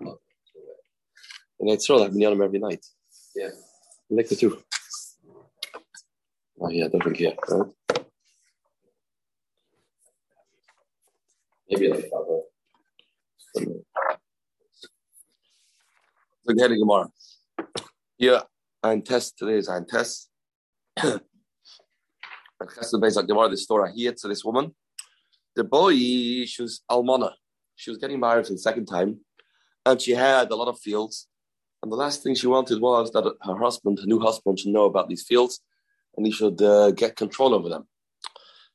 And 0.00 1.70
it's 1.70 1.88
I've 1.90 2.12
been 2.12 2.26
on 2.26 2.42
every 2.42 2.58
night. 2.58 2.84
Yeah. 3.34 3.50
Like 4.10 4.28
the 4.28 4.36
two. 4.36 4.62
Oh 6.60 6.70
yeah, 6.70 6.88
don't 6.88 7.02
drink 7.02 7.18
here. 7.18 7.34
Right? 7.48 7.70
Maybe 11.68 11.88
like 11.88 12.10
that. 12.10 12.46
So 16.42 16.54
get 16.54 16.68
Gemara. 16.68 17.08
Yeah, 18.18 18.42
ein 18.82 19.02
Test 19.02 19.36
today 19.36 19.58
is 19.58 19.68
ein 19.68 19.86
Test. 19.86 20.30
And 21.02 21.20
Chesed 22.60 22.94
Beis 22.94 23.26
Gemara, 23.26 23.48
the 23.50 23.56
story 23.56 23.92
here 23.94 24.14
to 24.16 24.28
this 24.28 24.44
woman. 24.44 24.74
The 25.54 25.64
boy, 25.64 25.92
she 25.92 26.56
was 26.60 26.82
almana. 26.90 27.32
She 27.74 27.90
was 27.90 27.98
getting 27.98 28.20
married 28.20 28.46
for 28.46 28.52
the 28.52 28.58
second 28.58 28.86
time, 28.86 29.20
and 29.86 30.02
she 30.02 30.10
had 30.10 30.50
a 30.50 30.56
lot 30.56 30.68
of 30.68 30.78
fields. 30.80 31.28
And 31.82 31.90
the 31.92 31.96
last 31.96 32.22
thing 32.22 32.34
she 32.34 32.48
wanted 32.48 32.80
was 32.80 33.12
that 33.12 33.24
her 33.42 33.56
husband, 33.56 34.00
her 34.00 34.06
new 34.06 34.18
husband, 34.18 34.58
should 34.58 34.72
know 34.72 34.86
about 34.86 35.08
these 35.08 35.22
fields, 35.22 35.60
and 36.16 36.26
he 36.26 36.32
should 36.32 36.60
uh, 36.60 36.90
get 36.90 37.16
control 37.16 37.54
over 37.54 37.68
them. 37.68 37.86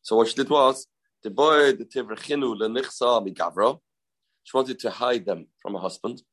So 0.01 0.15
what 0.15 0.29
she 0.29 0.35
did 0.35 0.49
was 0.49 0.87
the 1.21 1.29
boy, 1.29 1.73
the 1.73 1.85
tivrechinu 1.85 2.57
lenichsa 2.59 3.09
migavro. 3.27 3.79
She 4.43 4.55
wanted 4.57 4.79
to 4.79 4.89
hide 4.89 5.25
them 5.25 5.47
from 5.61 5.73
her 5.73 5.79
husband. 5.79 6.23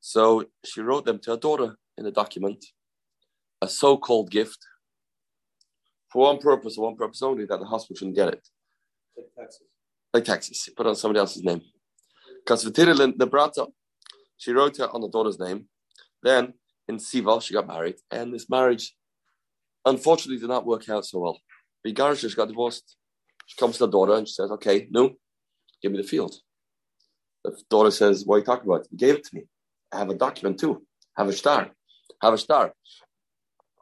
So 0.00 0.46
she 0.64 0.80
wrote 0.80 1.04
them 1.04 1.18
to 1.20 1.32
her 1.32 1.36
daughter 1.36 1.76
in 1.98 2.06
a 2.06 2.10
document, 2.10 2.64
a 3.60 3.68
so-called 3.68 4.30
gift, 4.30 4.58
for 6.10 6.22
one 6.22 6.38
purpose, 6.38 6.76
one 6.76 6.96
purpose 6.96 7.22
only, 7.22 7.44
that 7.46 7.60
the 7.60 7.66
husband 7.66 7.98
shouldn't 7.98 8.16
get 8.16 8.28
it. 8.28 8.48
Like 9.16 9.26
taxes. 9.36 9.66
Like 10.14 10.24
taxes, 10.24 10.68
put 10.76 10.86
on 10.86 10.96
somebody 10.96 11.20
else's 11.20 11.42
name. 11.42 11.62
Because 12.46 12.62
the 12.62 13.26
brata, 13.28 13.66
she 14.36 14.52
wrote 14.52 14.76
her 14.76 14.88
on 14.94 15.00
the 15.00 15.08
daughter's 15.08 15.38
name. 15.40 15.66
Then 16.22 16.54
in 16.86 17.00
Siva, 17.00 17.40
she 17.40 17.52
got 17.52 17.66
married, 17.66 17.96
and 18.10 18.32
this 18.32 18.48
marriage, 18.48 18.94
unfortunately, 19.84 20.38
did 20.38 20.48
not 20.48 20.64
work 20.64 20.88
out 20.88 21.04
so 21.04 21.18
well. 21.18 21.40
Bigarisha, 21.84 22.30
she 22.30 22.36
got 22.36 22.48
divorced. 22.48 22.96
She 23.46 23.56
comes 23.58 23.78
to 23.78 23.86
the 23.86 23.90
daughter 23.90 24.14
and 24.14 24.28
she 24.28 24.34
says, 24.34 24.50
"Okay, 24.52 24.86
no, 24.90 25.14
give 25.82 25.90
me 25.90 25.98
the 25.98 26.06
field." 26.06 26.34
The 27.42 27.60
daughter 27.68 27.90
says, 27.90 28.24
"What 28.24 28.36
are 28.36 28.38
you 28.38 28.44
talking 28.44 28.68
about? 28.70 28.86
You 28.90 28.98
gave 28.98 29.16
it 29.16 29.24
to 29.24 29.34
me. 29.36 29.42
I 29.92 29.98
have 29.98 30.10
a 30.10 30.14
document 30.14 30.58
too. 30.60 30.86
Have 31.16 31.28
a 31.28 31.32
star. 31.32 31.70
Have 32.22 32.34
a 32.34 32.38
star." 32.38 32.74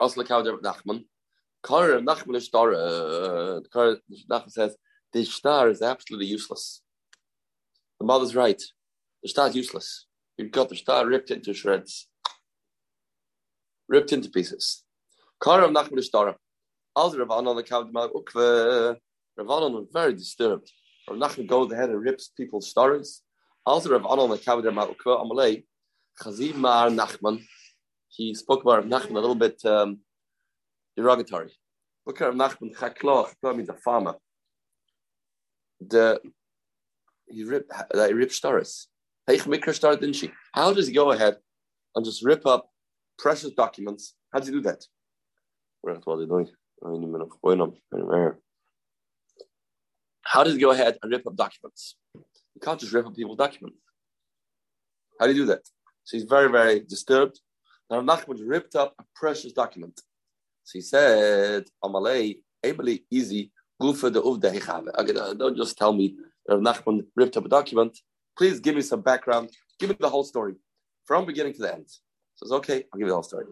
Also, 0.01 0.21
like 0.21 0.29
how 0.29 0.43
Nachman. 0.43 1.01
Uh, 1.01 1.05
Kar 1.63 2.01
Nachman 4.31 4.51
says 4.51 4.77
This 5.13 5.33
star 5.33 5.69
is 5.71 5.81
absolutely 5.81 6.27
useless. 6.27 6.84
The 8.01 8.07
mother's 8.07 8.35
right. 8.35 8.63
The 9.23 9.29
star 9.29 9.49
is 9.49 9.57
useless. 9.57 10.07
You've 10.37 10.51
got 10.51 10.69
the 10.69 10.77
star 10.77 11.07
ripped 11.07 11.31
into 11.31 11.55
shreds, 11.55 12.09
ripped 13.89 14.13
into 14.13 14.29
pieces. 14.29 14.83
Kar 15.41 15.61
Nachman 15.61 15.99
is 15.99 16.07
star. 16.07 16.37
Also, 16.97 17.19
Rav 17.19 17.31
Anon 17.39 17.57
the 17.57 17.63
Kav 17.63 17.91
Ukve. 17.93 18.97
Rav 19.37 19.51
Anon 19.51 19.73
was 19.73 19.87
very 19.93 20.15
disturbed. 20.15 20.71
Rav 21.09 21.19
Nachman 21.19 21.47
goes 21.47 21.71
ahead 21.73 21.91
and 21.91 22.01
rips 22.01 22.29
people's 22.29 22.69
stories. 22.69 23.23
Also, 23.67 23.91
Rav 23.91 24.07
Anon 24.07 24.31
the 24.31 24.39
Kav 24.39 24.63
Ukve 24.63 24.97
Amalei. 25.07 25.65
Chazim 26.21 26.57
Mar 26.57 26.89
Nachman. 26.89 27.45
He 28.09 28.35
spoke 28.35 28.63
about 28.63 28.85
Rav 28.85 29.03
Nachman 29.03 29.17
a 29.17 29.21
little 29.21 29.35
bit 29.35 29.65
um, 29.65 30.01
derogatory. 30.97 31.53
Look 32.07 32.21
at 32.21 32.35
Rav 32.35 32.37
Nachman 32.37 32.75
Chaklo. 32.75 33.29
Chaklo 33.29 33.57
means 33.57 33.69
a 33.69 33.75
farmer. 33.75 34.15
The 35.81 36.21
he 37.29 37.45
ripped 37.45 37.71
uh, 37.73 38.07
he 38.07 38.13
ripped 38.13 38.33
she? 40.15 40.31
How 40.53 40.73
does 40.73 40.87
he 40.87 40.93
go 40.93 41.13
ahead 41.13 41.37
and 41.95 42.05
just 42.05 42.25
rip 42.25 42.47
up 42.47 42.71
precious 43.19 43.51
documents? 43.53 44.15
How 44.33 44.39
does 44.39 44.49
he 44.49 44.55
do 44.55 44.61
that? 44.63 44.85
How 50.25 50.45
does 50.45 50.55
he 50.55 50.61
go 50.61 50.71
ahead 50.71 50.99
and 51.03 51.13
rip 51.13 51.27
up 51.27 51.37
documents? 51.37 51.97
You 52.15 52.61
can't 52.63 52.81
just 52.81 52.93
rip 52.93 53.07
up 53.07 53.15
people's 53.15 53.39
documents. 53.39 53.79
How 55.19 55.27
do 55.27 55.33
you 55.33 55.43
do 55.43 55.47
that? 55.47 55.63
So 56.05 56.17
he's 56.17 56.25
very, 56.25 56.51
very 56.51 56.81
disturbed. 56.81 57.41
Now 57.91 58.01
Nachman 58.01 58.41
ripped 58.45 58.75
up 58.77 58.95
a 58.99 59.05
precious 59.15 59.53
document. 59.53 60.01
So 60.65 60.79
he 60.79 60.81
said, 60.81 61.65
Amalei, 61.83 62.39
Abeli, 62.65 63.05
easy, 63.11 63.53
Gufa 63.81 64.13
the 64.13 64.23
Uvda 64.23 65.39
Don't 65.39 65.57
just 65.57 65.77
tell 65.77 65.93
me 65.93 66.17
that 66.47 66.59
Nachman 66.59 67.07
ripped 67.17 67.37
up 67.37 67.45
a 67.45 67.49
document. 67.49 67.99
Please 68.37 68.61
give 68.61 68.75
me 68.75 68.83
some 68.83 69.03
background. 69.03 69.51
Give 69.79 69.91
me 69.91 69.97
the 69.99 70.09
whole 70.09 70.25
story 70.25 70.55
from 71.05 71.27
beginning 71.27 71.53
to 71.55 71.63
the 71.63 71.75
end. 71.75 71.89
So 72.37 72.45
it's 72.45 72.53
okay, 72.53 72.85
I'll 72.93 72.99
give 72.99 73.07
you 73.07 73.09
the 73.09 73.15
whole 73.15 73.23
story. 73.23 73.47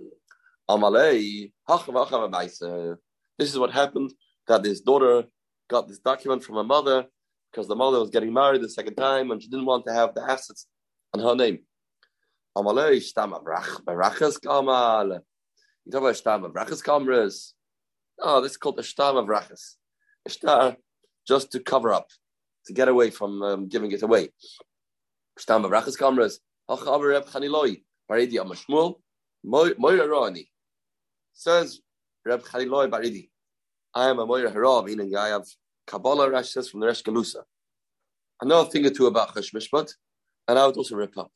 This 3.38 3.50
is 3.50 3.58
what 3.58 3.72
happened 3.72 4.12
that 4.48 4.64
his 4.64 4.80
daughter 4.80 5.24
got 5.68 5.88
this 5.88 5.98
document 5.98 6.44
from 6.44 6.56
her 6.56 6.64
mother 6.64 7.06
because 7.50 7.68
the 7.68 7.76
mother 7.76 7.98
was 7.98 8.10
getting 8.10 8.32
married 8.32 8.62
the 8.62 8.68
second 8.68 8.94
time 8.94 9.30
and 9.30 9.42
she 9.42 9.48
didn't 9.48 9.66
want 9.66 9.84
to 9.86 9.92
have 9.92 10.14
the 10.14 10.22
assets 10.22 10.66
on 11.12 11.20
her 11.20 11.34
name. 11.34 11.58
You 12.54 12.62
talk 12.62 12.72
about 16.02 16.16
stam 16.16 16.42
barachas 16.42 16.82
kamras. 16.82 17.52
Oh, 18.20 18.40
this 18.40 18.52
is 18.52 18.56
called 18.56 18.76
the 18.76 18.82
stam 18.82 19.16
of 19.16 19.26
rachas. 19.26 19.76
A 20.26 20.30
star 20.30 20.60
uh, 20.60 20.74
just 21.26 21.50
to 21.52 21.60
cover 21.60 21.92
up, 21.92 22.08
to 22.66 22.72
get 22.72 22.88
away 22.88 23.10
from 23.10 23.42
um, 23.42 23.68
giving 23.68 23.92
it 23.92 24.02
away. 24.02 24.30
Stam 25.38 25.62
barachas 25.62 25.98
kamras. 25.98 26.38
Hachaber 26.68 27.10
Reb 27.10 27.26
Chaniloi. 27.26 27.82
Baridi 28.10 28.34
Amashmul. 28.34 29.00
Moira 29.44 30.08
Rani. 30.08 30.48
Says 31.32 31.80
Reb 32.24 32.42
Chaniloi 32.42 32.90
Baridi. 32.90 33.28
I 33.94 34.08
am 34.08 34.18
a 34.18 34.26
Moira 34.26 34.50
Hara, 34.50 34.82
meaning 34.82 35.14
I 35.16 35.28
have 35.28 35.44
Kabbalah 35.86 36.30
Rashes 36.30 36.70
from 36.70 36.80
the 36.80 36.86
Resh 36.86 37.02
Galusa. 37.02 37.42
I 38.40 38.46
know 38.46 38.62
a 38.62 38.64
thing 38.64 38.86
or 38.86 38.90
two 38.90 39.06
about 39.06 39.34
Cheshmishpat, 39.34 39.92
and 40.48 40.58
I 40.58 40.66
would 40.66 40.76
also 40.76 40.96
rip 40.96 41.16
up 41.18 41.30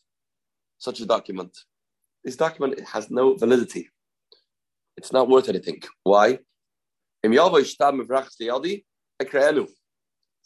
such 0.79 1.01
a 1.01 1.07
document. 1.07 1.57
This 2.25 2.37
document 2.37 2.81
has 2.81 3.11
no 3.11 3.35
validity. 3.35 3.89
It's 4.97 5.13
not 5.13 5.29
worth 5.29 5.49
anything. 5.49 5.83
Why? 6.05 6.39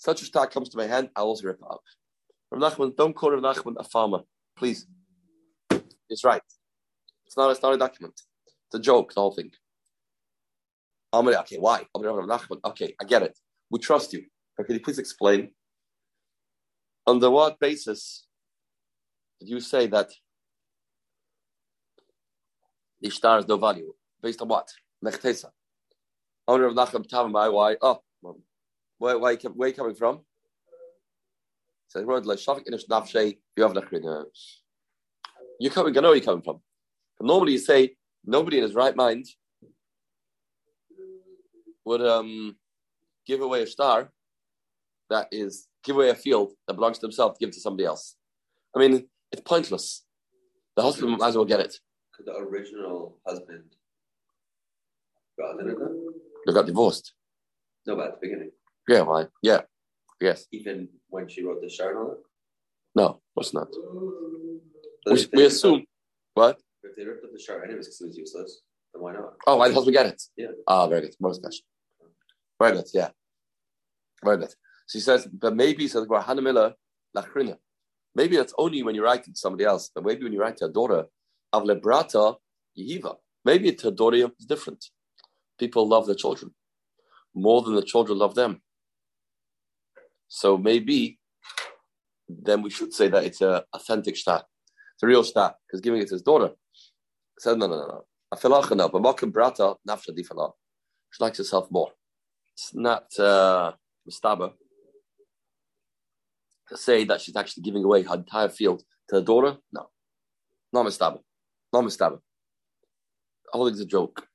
Such 0.00 0.22
a 0.22 0.24
star 0.24 0.46
comes 0.46 0.70
to 0.70 0.78
my 0.78 0.86
hand, 0.86 1.10
I 1.14 1.20
will 1.20 1.28
also 1.28 1.46
rip 1.46 1.62
up. 1.62 1.82
Rav 2.50 2.72
Nachman, 2.72 2.96
don't 2.96 3.14
call 3.14 3.32
Rav 3.32 3.42
Nachman 3.42 3.74
a 3.76 3.84
farmer, 3.84 4.20
please. 4.56 4.86
It's 6.08 6.24
right. 6.24 6.40
It's 7.26 7.36
not, 7.36 7.50
it's 7.50 7.62
not 7.62 7.74
a 7.74 7.76
document. 7.76 8.18
It's 8.68 8.76
a 8.76 8.78
joke, 8.78 9.12
the 9.12 9.20
whole 9.20 9.34
thing. 9.34 9.50
Okay, 11.12 11.58
why? 11.58 11.84
Okay, 11.94 12.94
I 12.98 13.04
get 13.04 13.22
it. 13.22 13.38
We 13.70 13.78
trust 13.78 14.14
you. 14.14 14.24
But 14.56 14.66
can 14.66 14.76
you 14.76 14.80
please 14.80 14.98
explain 14.98 15.50
under 17.06 17.28
what 17.28 17.60
basis 17.60 18.26
did 19.38 19.50
you 19.50 19.60
say 19.60 19.86
that 19.88 20.08
the 23.02 23.10
star 23.10 23.36
has 23.36 23.46
no 23.46 23.58
value? 23.58 23.92
Based 24.22 24.40
on 24.40 24.48
what? 24.48 24.68
Mechtesa. 25.04 25.50
Owner 26.48 26.64
of 26.66 26.74
Nachem 26.74 27.06
Tavamai, 27.06 27.52
why? 27.52 27.76
Oh, 27.82 28.00
where, 29.00 29.18
where, 29.18 29.34
where 29.34 29.66
are 29.66 29.70
you 29.70 29.74
coming 29.74 29.94
from? 29.94 30.20
Says, 31.88 32.04
word 32.04 32.26
like 32.26 32.38
Inish 32.38 32.86
Nafshe, 32.88 33.38
you 33.56 33.62
have 33.62 33.72
Nachrin. 33.72 34.24
You're 35.58 35.72
coming, 35.72 35.96
I 35.96 36.00
know 36.00 36.08
where 36.08 36.16
you're 36.16 36.24
coming 36.24 36.42
from. 36.42 36.60
But 37.18 37.26
normally 37.26 37.52
you 37.52 37.58
say, 37.58 37.96
nobody 38.24 38.58
in 38.58 38.62
his 38.62 38.74
right 38.74 38.94
mind 38.94 39.26
would 41.84 42.02
um, 42.02 42.56
give 43.26 43.40
away 43.40 43.62
a 43.62 43.66
star 43.66 44.12
that 45.08 45.28
is 45.32 45.66
give 45.82 45.96
away 45.96 46.10
a 46.10 46.14
field 46.14 46.52
that 46.68 46.74
belongs 46.74 46.98
to 46.98 47.06
himself, 47.06 47.38
give 47.38 47.48
it 47.48 47.54
to 47.54 47.60
somebody 47.60 47.86
else. 47.86 48.16
I 48.76 48.80
mean, 48.80 49.08
it's 49.32 49.42
pointless. 49.42 50.04
The 50.76 50.82
husband 50.82 51.16
might 51.18 51.28
as 51.28 51.36
well 51.36 51.46
get 51.46 51.60
it. 51.60 51.74
Could 52.14 52.26
the 52.26 52.36
original 52.36 53.18
husband? 53.26 53.64
They 56.46 56.52
got 56.52 56.66
divorced. 56.66 57.14
No, 57.86 57.96
but 57.96 58.08
at 58.08 58.20
the 58.20 58.26
beginning. 58.28 58.50
Yeah, 58.90 59.02
why? 59.02 59.26
Yeah. 59.40 59.60
Yes. 60.20 60.46
Even 60.50 60.88
when 61.10 61.28
she 61.28 61.44
wrote 61.44 61.60
the 61.62 61.70
shard 61.70 61.96
on 61.96 62.10
it? 62.10 62.18
No, 62.96 63.06
of 63.06 63.20
course 63.36 63.54
not. 63.54 63.68
But 65.04 65.14
We, 65.14 65.28
we 65.32 65.44
assume 65.46 65.84
what? 66.34 66.58
If 66.82 66.96
they 66.96 67.04
ripped 67.04 67.24
up 67.24 67.30
the 67.32 67.38
shard 67.40 67.62
anyways 67.64 67.86
because 67.86 68.00
it 68.00 68.06
was 68.08 68.18
useless, 68.18 68.62
then 68.92 69.00
why 69.02 69.12
not? 69.12 69.34
Oh, 69.46 69.56
why 69.58 69.68
the 69.68 69.80
we 69.80 69.92
get 69.92 70.06
it? 70.06 70.20
Yeah. 70.36 70.48
Ah, 70.66 70.88
very 70.88 71.02
good. 71.02 71.14
Most 71.20 71.36
special. 71.36 71.64
Very 72.60 72.72
good. 72.78 72.86
Yeah. 72.92 73.10
Very 74.24 74.38
good. 74.38 74.54
She 74.88 74.98
says, 74.98 75.28
but 75.32 75.54
maybe 75.54 75.86
says 75.86 76.06
Hannah 76.26 76.42
Miller, 76.42 76.74
Lachrina. 77.16 77.56
Maybe 78.16 78.36
that's 78.36 78.54
only 78.58 78.82
when 78.82 78.96
you 78.96 79.04
write 79.04 79.20
it 79.20 79.34
to 79.36 79.36
somebody 79.36 79.64
else. 79.64 79.92
But 79.94 80.04
maybe 80.04 80.24
when 80.24 80.32
you 80.32 80.40
write 80.40 80.56
to 80.56 80.64
a 80.64 80.68
daughter, 80.68 81.04
Avle 81.54 81.80
Brata 81.80 82.34
Yehiva. 82.76 83.14
Maybe 83.44 83.72
to 83.72 83.88
a 83.88 83.92
daughter 83.92 84.16
is 84.16 84.46
different. 84.46 84.84
People 85.60 85.86
love 85.86 86.06
their 86.06 86.16
children 86.16 86.50
more 87.34 87.62
than 87.62 87.74
the 87.74 87.82
children 87.82 88.18
love 88.18 88.34
them. 88.34 88.60
So 90.30 90.56
maybe 90.56 91.18
then 92.28 92.62
we 92.62 92.70
should 92.70 92.94
say 92.94 93.08
that 93.08 93.24
it's 93.24 93.40
a 93.40 93.64
authentic 93.74 94.16
shtar. 94.16 94.44
It's 94.94 95.02
a 95.02 95.06
real 95.06 95.24
star 95.24 95.56
because 95.66 95.80
giving 95.80 96.00
it 96.00 96.08
to 96.08 96.14
his 96.14 96.22
daughter. 96.22 96.50
Said, 97.38 97.58
no, 97.58 97.66
no, 97.66 97.76
no, 97.76 97.86
no. 97.86 98.04
Afilachana, 98.32 98.90
but 98.92 99.02
Mokim 99.02 99.32
Brata, 99.32 99.74
Nafsha 99.88 100.16
Difala. 100.16 100.52
She 101.10 101.24
likes 101.24 101.38
herself 101.38 101.68
more. 101.70 101.90
It's 102.52 102.72
not 102.72 103.06
uh, 103.18 103.72
Mustaba 104.08 104.52
to 106.68 106.76
say 106.76 107.04
that 107.04 107.20
she's 107.20 107.34
actually 107.34 107.64
giving 107.64 107.82
away 107.82 108.02
her 108.02 108.14
entire 108.14 108.50
field 108.50 108.84
to 109.08 109.16
her 109.16 109.22
daughter. 109.22 109.56
No. 109.72 109.88
Not 110.72 110.86
Mustaba. 110.86 111.18
Not 111.72 111.84
Mustaba. 111.84 112.20
I 113.52 113.58
think 113.58 113.72
it's 113.72 113.80
a 113.80 113.86
joke. 113.86 114.28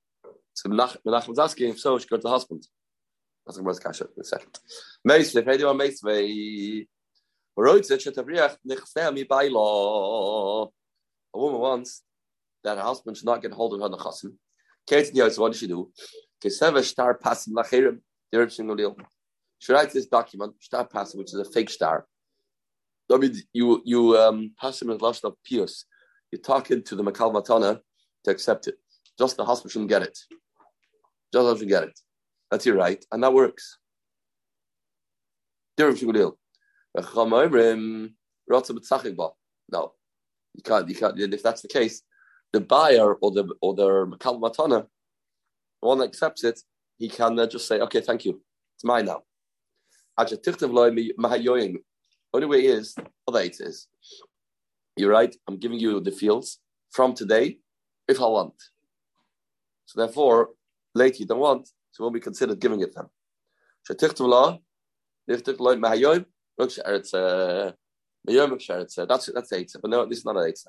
So 0.54 0.70
Menachem 0.70 1.28
was 1.30 1.40
asking 1.40 1.70
if 1.70 1.80
so, 1.80 1.98
she 2.00 2.08
go 2.08 2.18
to 2.18 2.22
the 2.22 2.30
husband. 2.30 2.68
That's 3.46 3.58
the 3.58 3.64
in 3.64 4.22
a 4.22 4.24
second. 4.24 4.60
Meisve, 5.08 5.42
if 5.42 5.48
anyone 5.48 5.78
meisve, 5.78 6.86
a 11.34 11.38
woman 11.38 11.60
wants 11.60 12.04
that 12.64 12.78
her 12.78 12.84
husband 12.84 13.18
should 13.18 13.26
not 13.26 13.42
get 13.42 13.54
hold 13.54 13.74
of 13.74 13.82
her 13.82 13.90
nechasim. 13.90 14.34
Kate 14.88 15.16
so 15.16 15.42
what 15.42 15.52
does 15.52 15.60
she 15.60 15.68
do? 15.68 15.92
Pasim 16.44 17.54
lacherim. 17.54 18.00
She 19.60 19.74
writes 19.74 19.94
this 19.94 20.08
document, 20.08 20.54
pasim, 20.72 21.16
which 21.18 21.34
is 21.34 21.40
a 21.40 21.46
fake 21.46 21.70
star. 21.70 22.06
I 23.12 23.18
you 23.54 23.82
you 23.86 24.18
um, 24.18 24.52
pass 24.60 24.82
him 24.82 24.90
in 24.90 24.98
of 24.98 25.36
pious. 25.48 25.86
You're 26.32 26.42
talking 26.42 26.84
to 26.84 26.96
the 26.96 27.04
makal 27.04 27.34
matana 27.34 27.80
to 28.24 28.32
accept 28.32 28.68
it. 28.68 28.76
Just 29.18 29.38
the 29.38 29.46
husband 29.46 29.72
shouldn't 29.72 29.90
get 29.90 30.02
it. 30.02 30.18
Just 31.32 31.44
the 31.44 31.44
husband 31.44 31.70
get 31.70 31.84
it. 31.84 32.00
That's 32.52 32.66
your 32.66 32.76
right, 32.76 33.04
and 33.12 33.24
that 33.24 33.34
works. 33.34 33.78
No, 39.72 39.94
you 40.54 40.64
can't. 40.64 40.88
You 40.88 40.96
can't. 40.96 41.20
If 41.20 41.44
that's 41.44 41.62
the 41.62 41.68
case, 41.68 42.02
the 42.54 42.62
buyer 42.62 43.16
or 43.16 43.32
the 43.32 43.54
or 43.62 43.74
the 43.76 44.06
makal 44.06 44.40
matana, 44.40 44.88
the 45.82 45.88
one 45.88 45.98
that 45.98 46.06
accepts 46.06 46.44
it, 46.44 46.62
he 46.98 47.10
can 47.10 47.38
uh, 47.40 47.48
just 47.48 47.68
say, 47.68 47.80
"Okay, 47.82 48.02
thank 48.02 48.26
you, 48.26 48.42
it's 48.76 48.84
mine 48.84 49.06
now." 49.06 49.24
Only 52.34 52.48
way 52.48 52.66
is, 52.66 52.96
other 53.28 53.40
eight 53.40 53.58
is, 53.60 53.88
you're 54.96 55.12
right. 55.12 55.36
I'm 55.48 55.58
giving 55.58 55.80
you 55.80 56.00
the 56.00 56.12
fields 56.12 56.60
from 56.92 57.14
today, 57.14 57.58
if 58.08 58.22
I 58.22 58.26
want. 58.28 58.54
So 59.86 60.00
therefore, 60.00 60.52
later 60.94 61.18
you 61.18 61.26
don't 61.26 61.40
want, 61.40 61.70
so 61.96 62.04
won't 62.04 62.14
be 62.14 62.20
considered 62.20 62.60
giving 62.60 62.82
it 62.82 62.94
them. 62.94 63.10
Uh, 63.90 63.94
uh, 68.98 69.06
that's 69.06 69.30
that's 69.34 69.54
eight, 69.54 69.72
but 69.82 69.90
no, 69.90 70.06
this 70.06 70.18
is 70.18 70.26
not 70.26 70.36
an 70.36 70.46
eight. 70.46 70.60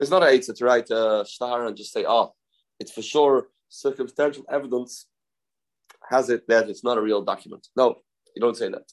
It's 0.00 0.10
not 0.10 0.22
an 0.22 0.30
eight 0.30 0.44
to 0.44 0.64
write 0.64 0.90
uh, 0.90 1.20
a 1.20 1.26
star 1.26 1.66
and 1.66 1.76
just 1.76 1.92
say, 1.92 2.06
oh, 2.08 2.32
it's 2.78 2.90
for 2.90 3.02
sure 3.02 3.48
circumstantial 3.68 4.44
evidence 4.50 5.08
has 6.08 6.30
it 6.30 6.48
that 6.48 6.70
it's 6.70 6.82
not 6.82 6.96
a 6.96 7.02
real 7.02 7.20
document. 7.20 7.68
No, 7.76 7.96
you 8.34 8.40
don't 8.40 8.56
say 8.56 8.70
that. 8.70 8.90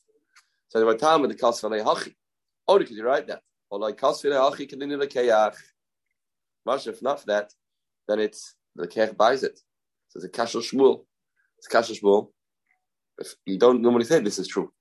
So 0.68 0.84
the 0.84 0.98
time 0.98 1.22
with 1.22 1.32
the 1.32 1.38
kasvale 1.38 1.82
hachi. 1.82 2.14
Oh, 2.68 2.78
because 2.78 2.98
you 2.98 3.06
write 3.06 3.28
that. 3.28 3.42
Or 3.70 3.80
like 3.80 3.96
kasvale 3.98 4.34
hachi 4.34 4.68
can 4.68 4.80
the 4.80 5.08
kayach. 5.08 5.56
Much 6.66 6.88
if 6.88 7.02
not 7.02 7.26
that, 7.26 7.54
then 8.10 8.20
it's 8.20 8.56
the 8.76 8.86
kech 8.86 9.16
buys 9.16 9.44
it. 9.44 9.58
So 10.10 10.18
it's 10.18 10.26
a 10.26 10.30
kashal 10.30 10.62
shmuel. 10.62 11.06
It's 11.58 11.68
kashal 11.68 12.00
shmuel. 12.00 12.32
If 13.18 13.34
you 13.46 13.58
don't 13.58 13.82
normally 13.82 14.06
say 14.06 14.20
this 14.20 14.40
is 14.40 14.48
true. 14.48 14.72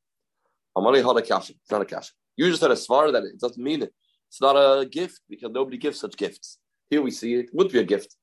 I'm 0.77 0.87
only 0.87 1.03
had 1.03 1.17
a 1.17 1.23
kash. 1.23 1.51
It's 1.51 1.71
not 1.71 1.83
a 1.83 1.87
kash. 1.87 2.13
You 2.37 2.49
just 2.49 2.61
said 2.61 2.71
a 2.71 2.75
svar 2.75 3.11
that 3.13 3.25
it 3.25 3.41
doesn't 3.41 3.63
mean 3.63 3.83
it. 3.83 3.95
It's 4.29 4.41
not 4.41 4.57
a 4.57 4.85
gift 4.85 5.21
because 5.29 5.51
nobody 5.53 5.79
gives 5.79 5.99
such 5.99 6.17
gifts. 6.17 6.59
Here 6.91 7.01
we 7.01 7.11
see 7.11 7.35
it 7.35 7.49
would 7.55 7.73
be 7.73 7.79
a 7.79 7.85
gift. 7.85 8.15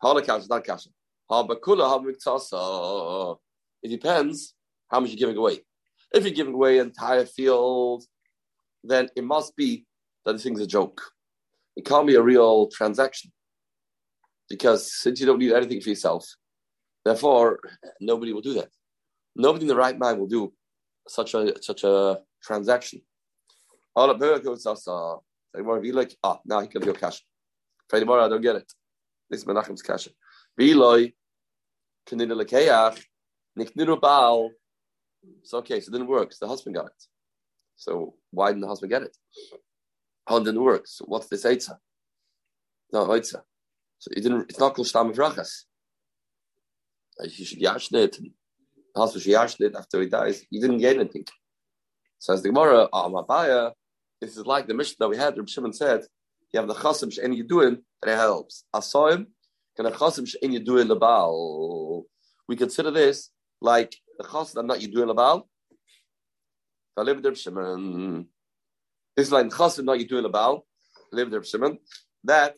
Holocaust 0.00 0.44
is 0.44 0.48
not 0.48 0.64
kasha. 0.64 0.88
It 3.82 3.88
depends 3.88 4.54
how 4.90 5.00
much 5.00 5.10
you're 5.10 5.18
giving 5.18 5.36
away. 5.36 5.60
If 6.14 6.24
you're 6.24 6.32
giving 6.32 6.54
away 6.54 6.78
an 6.78 6.86
entire 6.86 7.26
field, 7.26 8.04
then 8.82 9.10
it 9.14 9.24
must 9.24 9.54
be 9.56 9.84
that 10.24 10.32
the 10.32 10.38
thing's 10.38 10.60
a 10.60 10.66
joke. 10.66 11.02
It 11.76 11.84
can't 11.84 12.06
be 12.06 12.14
a 12.14 12.22
real 12.22 12.68
transaction. 12.68 13.30
Because 14.48 14.90
since 14.90 15.20
you 15.20 15.26
don't 15.26 15.38
need 15.38 15.52
anything 15.52 15.82
for 15.82 15.90
yourself, 15.90 16.26
therefore 17.08 17.60
nobody 18.00 18.32
will 18.32 18.40
do 18.40 18.54
that. 18.54 18.70
Nobody 19.34 19.64
in 19.64 19.68
the 19.68 19.76
right 19.76 19.98
mind 19.98 20.18
will 20.18 20.26
do 20.26 20.52
such 21.06 21.34
a 21.34 21.40
such 21.62 21.84
a 21.84 22.18
transaction. 22.42 23.00
All 23.96 24.10
of 24.10 24.20
goes 24.20 24.64
be 25.82 25.92
like, 25.92 26.16
ah, 26.22 26.38
now 26.44 26.60
he 26.60 26.68
can 26.68 26.82
be 26.82 26.92
cash. 26.92 27.24
Friday 27.88 28.04
morning, 28.04 28.26
I 28.26 28.28
don't 28.28 28.42
get 28.42 28.56
it. 28.56 28.72
This 29.30 29.40
is 29.40 29.46
Menachem's 29.46 29.82
cash. 29.82 30.08
Viloi, 30.58 31.12
kanina 32.06 32.36
nikniru 33.58 34.00
baal, 34.00 34.50
so 35.42 35.58
okay, 35.58 35.80
so 35.80 35.88
it 35.88 35.92
didn't 35.92 36.08
work. 36.08 36.32
So 36.32 36.46
the 36.46 36.50
husband 36.50 36.76
got 36.76 36.86
it. 36.86 37.02
So 37.76 38.14
why 38.30 38.48
didn't 38.48 38.62
the 38.62 38.68
husband 38.68 38.90
get 38.90 39.02
it? 39.02 39.16
How 40.26 40.36
it 40.36 40.44
didn't 40.44 40.62
work? 40.62 40.86
So 40.86 41.04
what's 41.06 41.28
this 41.28 41.44
eitza? 41.44 41.76
No 42.92 43.06
eitza. 43.06 43.42
So 43.98 44.10
it 44.16 44.22
didn't. 44.22 44.50
It's 44.50 44.58
not 44.58 44.74
called 44.74 44.88
stam 44.88 45.10
of 45.10 45.16
rachas. 45.16 45.64
He 47.24 47.44
should 47.44 47.60
yashne 47.60 47.96
it. 47.96 48.18
The 48.94 49.00
husband 49.00 49.22
should 49.22 49.32
yashne 49.34 49.66
it 49.66 49.74
after 49.76 50.00
he 50.00 50.08
dies. 50.08 50.44
He 50.50 50.60
didn't 50.60 50.78
get 50.78 50.96
anything. 50.96 51.24
So 52.18 52.32
as 52.32 52.42
the 52.42 52.48
Gemara, 52.48 52.88
ah, 52.92 53.04
oh, 53.04 53.10
Mabaya, 53.10 53.72
this 54.20 54.36
is 54.36 54.46
like 54.46 54.66
the 54.66 54.74
mission 54.74 54.96
that 54.98 55.08
we 55.08 55.16
had. 55.16 55.36
Reb 55.36 55.48
Shimon 55.48 55.72
said, 55.72 56.02
you 56.52 56.60
have 56.60 56.68
the 56.68 56.74
chasim 56.74 57.12
she'en 57.12 57.46
doing, 57.46 57.78
that 58.02 58.12
it 58.12 58.16
helps. 58.16 58.64
I 58.72 58.80
saw 58.80 59.08
him. 59.08 59.28
Can 59.76 59.86
a 59.86 59.90
chasim 59.90 60.26
she'en 60.26 60.52
the 60.52 60.96
baal? 60.96 62.06
We 62.48 62.56
consider 62.56 62.90
this 62.90 63.30
like 63.60 63.94
the 64.18 64.24
chas 64.24 64.52
that 64.52 64.64
not 64.64 64.80
doing 64.80 65.10
about. 65.10 65.46
live 66.96 67.22
there 67.22 67.34
Shimon. 67.34 68.26
This 69.16 69.26
is 69.26 69.32
like 69.32 69.54
chas 69.54 69.78
not 69.78 70.00
you 70.00 70.08
doing 70.08 70.24
about. 70.24 70.62
Live 71.12 71.30
there 71.30 71.44
Shimon. 71.44 71.78
That 72.24 72.56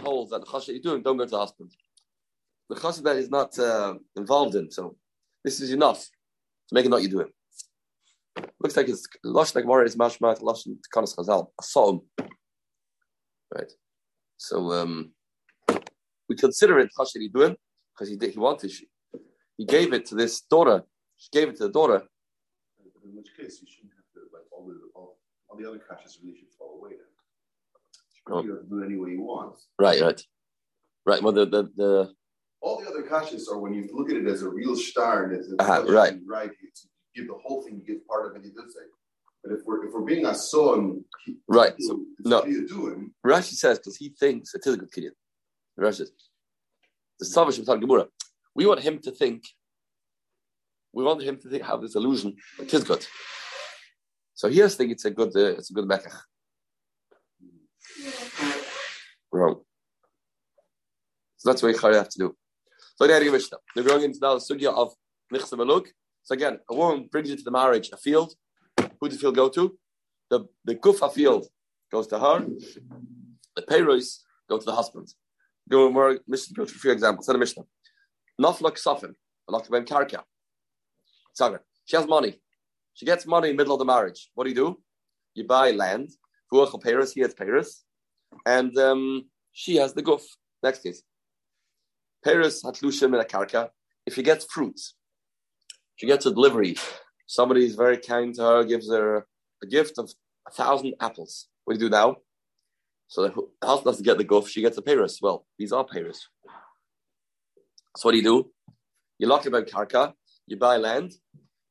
holds 0.00 0.30
that 0.30 0.40
the 0.40 0.46
chas 0.46 0.66
that 0.66 0.72
you're 0.72 0.82
doing 0.82 1.02
don't 1.02 1.16
go 1.16 1.24
to 1.24 1.30
the 1.30 1.38
husband. 1.38 1.70
The 2.68 2.76
chas 2.80 3.02
that 3.02 3.16
is 3.16 3.30
not 3.30 3.58
uh, 3.58 3.94
involved 4.16 4.54
in. 4.54 4.70
So 4.70 4.96
this 5.44 5.60
is 5.60 5.72
enough 5.72 6.00
to 6.68 6.74
make 6.74 6.84
it 6.84 6.90
not 6.90 7.02
you 7.02 7.08
doing. 7.08 7.30
Looks 8.60 8.76
like 8.76 8.88
it's 8.88 9.06
lush 9.24 9.54
like 9.54 9.64
more 9.64 9.84
is 9.84 9.96
mashmat 9.96 10.42
lush 10.42 10.64
kanas 10.94 11.16
chazal. 11.16 11.48
I 11.60 11.64
saw 11.64 11.92
him. 11.92 12.00
Right. 13.54 13.72
So 14.36 14.72
um, 14.72 15.12
we 16.28 16.36
consider 16.36 16.78
it 16.78 16.90
chas 16.96 17.12
that 17.12 17.20
you're 17.20 17.30
doing 17.40 17.56
because 17.94 18.08
he 18.08 18.16
did, 18.16 18.32
he 18.32 18.38
wanted. 18.38 18.72
He 19.56 19.64
gave 19.64 19.92
it 19.92 20.06
to 20.06 20.14
this 20.14 20.42
daughter 20.42 20.84
she 21.18 21.30
gave 21.32 21.48
it 21.48 21.56
to 21.56 21.64
the 21.64 21.72
daughter. 21.72 22.02
In 23.04 23.16
which 23.16 23.28
case, 23.36 23.60
you 23.60 23.66
shouldn't 23.68 23.92
have 23.92 24.08
to 24.14 24.20
like 24.32 24.44
all 24.52 24.66
the 24.66 24.78
all, 24.94 25.18
all 25.48 25.58
the 25.58 25.68
other 25.68 25.78
caches 25.78 26.18
really 26.22 26.38
should 26.38 26.52
fall 26.56 26.78
away. 26.78 26.90
Then. 26.90 28.30
Oh. 28.30 28.42
You 28.42 28.64
do 28.68 28.82
it 28.82 28.86
any 28.86 28.96
way 28.96 29.10
you 29.10 29.22
want. 29.22 29.56
Right, 29.78 30.00
right, 30.00 30.22
right. 31.06 31.22
Well, 31.22 31.32
the 31.32 31.46
the, 31.46 31.62
the 31.76 32.14
all 32.60 32.80
the 32.80 32.88
other 32.88 33.02
caches 33.02 33.48
are 33.48 33.58
when 33.58 33.72
you 33.74 33.88
look 33.92 34.10
at 34.10 34.16
it 34.16 34.26
as 34.26 34.42
a 34.42 34.48
real 34.48 34.76
star 34.76 35.24
and 35.24 35.38
as 35.38 35.52
a 35.52 35.62
uh, 35.62 35.84
right, 35.84 36.18
right. 36.26 36.50
You 36.60 36.68
give 37.14 37.28
the 37.28 37.38
whole 37.42 37.62
thing, 37.62 37.80
you 37.80 37.94
give 37.94 38.06
part 38.06 38.26
of 38.26 38.36
it. 38.36 38.44
You 38.44 38.52
did 38.52 38.70
say. 38.70 38.80
But 39.42 39.52
if 39.52 39.60
we're 39.64 39.86
if 39.86 39.94
we're 39.94 40.02
being 40.02 40.26
a 40.26 40.34
son, 40.34 41.04
right? 41.46 41.74
So, 41.78 42.00
no, 42.20 42.38
what 42.38 42.46
are 42.46 42.50
you 42.50 42.66
doing? 42.66 43.12
Rashi 43.24 43.54
says 43.54 43.78
because 43.78 43.96
he 43.96 44.08
thinks 44.10 44.54
it 44.54 44.62
is 44.66 44.74
a 44.74 44.76
good 44.76 44.92
kid. 44.92 45.12
Rashi 45.78 45.98
says 45.98 46.12
the 47.20 47.26
Savash 47.26 47.80
Gemara. 47.80 48.06
We 48.54 48.66
want 48.66 48.80
him 48.80 48.98
to 49.00 49.12
think 49.12 49.44
we 50.92 51.04
want 51.04 51.22
him 51.22 51.36
to 51.36 51.48
think, 51.48 51.62
have 51.64 51.80
this 51.80 51.94
illusion. 51.94 52.34
It 52.58 52.72
is 52.72 52.84
good. 52.84 53.06
So 54.34 54.48
here's 54.48 54.72
the 54.76 54.78
thing: 54.78 54.90
it's 54.90 55.04
a 55.04 55.10
good, 55.10 55.36
uh, 55.36 55.58
it's 55.58 55.70
a 55.70 55.74
good 55.74 55.88
mekach. 55.88 56.16
Wrong. 59.30 59.60
So 61.36 61.50
that's 61.50 61.62
what 61.62 61.74
you 61.74 61.94
have 61.94 62.08
to 62.08 62.18
do. 62.18 62.36
So 63.00 63.06
the 63.06 63.30
Mishnah. 63.30 63.58
We're 63.76 63.84
going 63.84 64.02
into 64.02 64.18
now 64.20 64.34
the 64.34 64.40
sugya 64.40 64.74
of 64.74 64.92
nichsa 65.32 65.52
maluk. 65.52 65.86
So 66.24 66.32
again, 66.32 66.58
a 66.68 66.74
woman 66.74 67.08
brings 67.12 67.30
you 67.30 67.36
to 67.36 67.44
the 67.44 67.52
marriage 67.52 67.90
a 67.92 67.96
field. 67.96 68.34
Who 68.76 69.08
does 69.08 69.18
the 69.18 69.20
field 69.20 69.36
go 69.36 69.48
to? 69.50 69.78
The 70.30 70.46
the 70.64 70.74
kufa 70.74 71.08
field 71.10 71.46
goes 71.92 72.08
to 72.08 72.18
her. 72.18 72.44
The 73.54 73.62
payros 73.62 74.18
go 74.50 74.58
to 74.58 74.64
the 74.64 74.74
husband. 74.74 75.14
Go 75.70 75.88
more 75.92 76.18
Mishnah 76.26 76.56
go 76.56 76.64
a 76.64 76.66
few 76.66 76.90
examples. 76.90 77.26
So 77.26 77.32
the 77.32 77.38
Mishnah. 77.38 77.62
Naflak 78.42 78.76
safin, 78.78 79.14
ben 79.70 79.84
karka. 79.84 80.24
She 81.84 81.96
has 81.96 82.06
money. 82.08 82.40
She 82.94 83.06
gets 83.06 83.26
money 83.26 83.50
in 83.50 83.56
the 83.56 83.60
middle 83.60 83.74
of 83.74 83.78
the 83.78 83.84
marriage. 83.84 84.28
What 84.34 84.42
do 84.44 84.50
you 84.50 84.56
do? 84.56 84.80
You 85.34 85.46
buy 85.46 85.70
land. 85.70 86.10
Paris, 86.82 87.12
he 87.12 87.20
has 87.20 87.32
Paris. 87.32 87.84
And 88.44 88.76
um, 88.76 89.26
she 89.52 89.76
has 89.76 89.94
the 89.94 90.02
goof. 90.02 90.22
Next 90.64 90.82
case. 90.82 91.02
Paris 92.28 92.62
hatlushim 92.62 93.14
in 93.14 93.20
a 93.20 93.24
karka. 93.24 93.70
If 94.06 94.14
she 94.14 94.22
gets 94.22 94.44
fruits, 94.44 94.94
she 95.96 96.06
gets 96.06 96.26
a 96.26 96.30
delivery. 96.30 96.76
Somebody 97.26 97.64
is 97.64 97.74
very 97.74 97.96
kind 97.96 98.34
to 98.34 98.42
her, 98.42 98.64
gives 98.64 98.90
her 98.90 99.26
a 99.62 99.66
gift 99.66 99.98
of 99.98 100.10
a 100.46 100.50
thousand 100.50 100.94
apples. 101.00 101.48
What 101.64 101.74
do 101.74 101.84
you 101.84 101.88
do 101.88 101.96
now? 101.96 102.16
So 103.06 103.22
the 103.22 103.66
house 103.66 103.82
doesn't 103.82 104.04
get 104.04 104.18
the 104.18 104.24
goof, 104.24 104.48
she 104.48 104.60
gets 104.60 104.76
a 104.76 104.82
Paris. 104.82 105.18
Well, 105.22 105.46
these 105.58 105.72
are 105.72 105.84
Paris. 105.84 106.28
So 107.96 108.08
what 108.08 108.12
do 108.12 108.18
you 108.18 108.22
do? 108.22 108.50
You 109.18 109.26
lock 109.26 109.46
about 109.46 109.66
karka, 109.66 110.12
you 110.46 110.58
buy 110.58 110.76
land, 110.76 111.14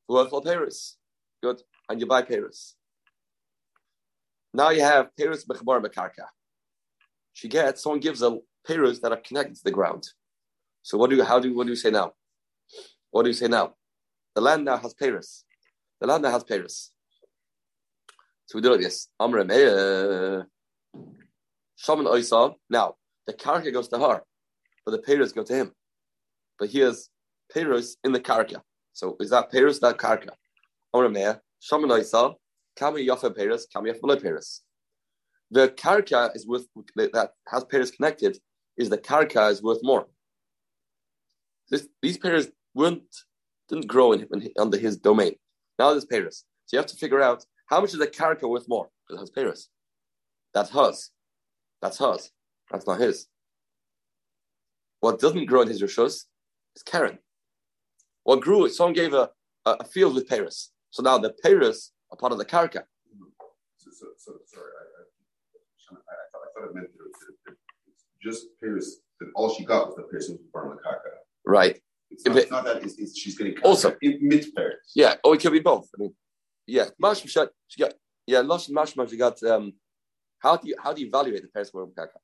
worth 0.08 0.30
for 0.30 0.42
Paris. 0.42 0.96
Good. 1.40 1.62
And 1.88 2.00
you 2.00 2.06
buy 2.06 2.22
Paris. 2.22 2.74
Now 4.52 4.70
you 4.70 4.82
have 4.82 5.16
Paris 5.16 5.44
Mechabar 5.46 5.80
Bekarka. 5.80 6.26
She 7.32 7.46
gets, 7.48 7.82
someone 7.82 8.00
gives 8.00 8.22
a 8.22 8.38
Paris 8.66 8.98
that 9.00 9.12
are 9.12 9.20
connected 9.28 9.54
to 9.54 9.64
the 9.64 9.70
ground. 9.70 10.08
So 10.88 10.96
what 10.96 11.10
do 11.10 11.16
you, 11.16 11.22
how 11.22 11.38
do 11.38 11.48
you, 11.48 11.54
what 11.54 11.64
do 11.64 11.70
you 11.70 11.76
say 11.76 11.90
now? 11.90 12.12
What 13.10 13.24
do 13.24 13.28
you 13.28 13.34
say 13.34 13.46
now? 13.46 13.74
The 14.34 14.40
land 14.40 14.64
now 14.64 14.78
has 14.78 14.94
Paris. 14.94 15.44
The 16.00 16.06
land 16.06 16.22
now 16.22 16.30
has 16.30 16.44
Paris. 16.44 16.92
So 18.46 18.56
we 18.56 18.62
do 18.62 18.70
like 18.70 18.80
this. 18.80 19.08
Amram 19.20 19.48
Shaman 21.76 22.06
Oisal. 22.06 22.54
Now, 22.70 22.94
the 23.26 23.34
karka 23.34 23.70
goes 23.70 23.88
to 23.88 23.98
her, 23.98 24.22
but 24.86 24.92
the 24.92 25.02
Paris 25.02 25.30
go 25.32 25.42
to 25.42 25.54
him. 25.54 25.72
But 26.58 26.70
he 26.70 26.78
has 26.78 27.10
Paris 27.52 27.98
in 28.02 28.12
the 28.12 28.20
karka. 28.20 28.62
So 28.94 29.14
is 29.20 29.28
that 29.28 29.52
Paris, 29.52 29.80
that 29.80 29.98
karka? 29.98 30.30
Amram 30.94 31.14
Shaman 31.60 31.90
Oisal. 31.90 32.36
Kami 32.78 33.06
Yafa 33.06 33.36
Paris, 33.36 33.66
Kami 33.70 33.92
Yafa 33.92 34.22
Paris. 34.22 34.62
The 35.50 35.68
karka 35.68 36.34
is 36.34 36.46
worth 36.46 36.66
that 36.96 37.32
has 37.48 37.64
Paris 37.64 37.90
connected 37.90 38.38
is 38.78 38.88
the 38.88 38.96
karka 38.96 39.50
is 39.50 39.62
worth 39.62 39.80
more. 39.82 40.06
This, 41.70 41.86
these 42.02 42.18
pairs 42.18 42.48
weren't 42.74 43.02
didn't 43.68 43.86
grow 43.86 44.12
in, 44.12 44.26
in, 44.32 44.50
under 44.58 44.78
his 44.78 44.96
domain. 44.96 45.34
Now 45.78 45.90
there's 45.90 46.04
Paris. 46.04 46.44
So 46.66 46.76
you 46.76 46.78
have 46.78 46.90
to 46.90 46.96
figure 46.96 47.20
out 47.20 47.44
how 47.66 47.80
much 47.80 47.94
is 47.94 48.00
a 48.00 48.06
karka 48.06 48.48
worth 48.48 48.68
more? 48.68 48.88
Because 49.06 49.18
it 49.18 49.22
has 49.22 49.30
Paris. 49.30 49.68
That's 50.54 50.70
hers. 50.70 51.10
That's 51.82 51.98
hers. 51.98 52.30
That's 52.70 52.86
not 52.86 53.00
his. 53.00 53.26
What 55.00 55.20
doesn't 55.20 55.46
grow 55.46 55.62
in 55.62 55.68
his 55.68 55.82
rishos 55.82 56.24
is 56.74 56.82
Karen. 56.84 57.18
What 58.24 58.40
grew, 58.40 58.68
someone 58.68 58.94
gave 58.94 59.14
a, 59.14 59.30
a, 59.64 59.76
a 59.80 59.84
field 59.84 60.14
with 60.14 60.28
Paris. 60.28 60.72
So 60.90 61.02
now 61.02 61.18
the 61.18 61.34
Paris 61.42 61.92
are 62.10 62.16
part 62.16 62.32
of 62.32 62.38
the 62.38 62.44
karka. 62.44 62.82
So, 63.76 63.90
so, 63.92 64.06
so 64.18 64.32
sorry, 64.46 64.72
I, 64.80 65.94
I, 65.94 65.96
I, 65.96 66.24
thought, 66.32 66.42
I 66.42 66.60
thought 66.60 66.70
it 66.70 66.74
meant 66.74 66.88
that 66.92 67.52
it 67.52 67.58
it's 67.86 68.04
just 68.22 68.46
Paris, 68.60 69.00
that 69.20 69.30
all 69.34 69.54
she 69.54 69.64
got 69.64 69.86
was 69.86 69.96
the 69.96 70.02
Paris 70.02 70.28
was 70.28 70.38
of 70.38 70.76
the 70.76 70.82
karka. 70.82 71.27
Right. 71.48 71.80
It's 72.10 72.24
not, 72.26 72.36
it's 72.36 72.50
not 72.50 72.64
that 72.66 72.82
it's, 72.84 72.98
it's, 72.98 73.18
she's 73.18 73.36
getting 73.38 73.56
Also- 73.64 73.96
mid 74.02 74.44
Paris. 74.54 74.92
Yeah, 74.94 75.14
or 75.24 75.34
it 75.34 75.40
could 75.40 75.52
be 75.52 75.60
both. 75.60 75.88
I 75.94 75.96
mean, 76.02 76.14
yeah, 76.66 76.86
shot. 77.26 77.48
She 77.68 77.80
got 77.82 77.94
yeah, 78.26 78.40
lost 78.40 78.70
mashma. 78.70 79.08
She 79.08 79.16
got 79.16 79.42
um. 79.42 79.72
How 80.40 80.56
do 80.56 80.68
you 80.68 80.76
how 80.82 80.92
do 80.92 81.00
you 81.00 81.08
evaluate 81.08 81.42
the 81.42 81.48
parents 81.48 81.72
karka? 81.72 82.18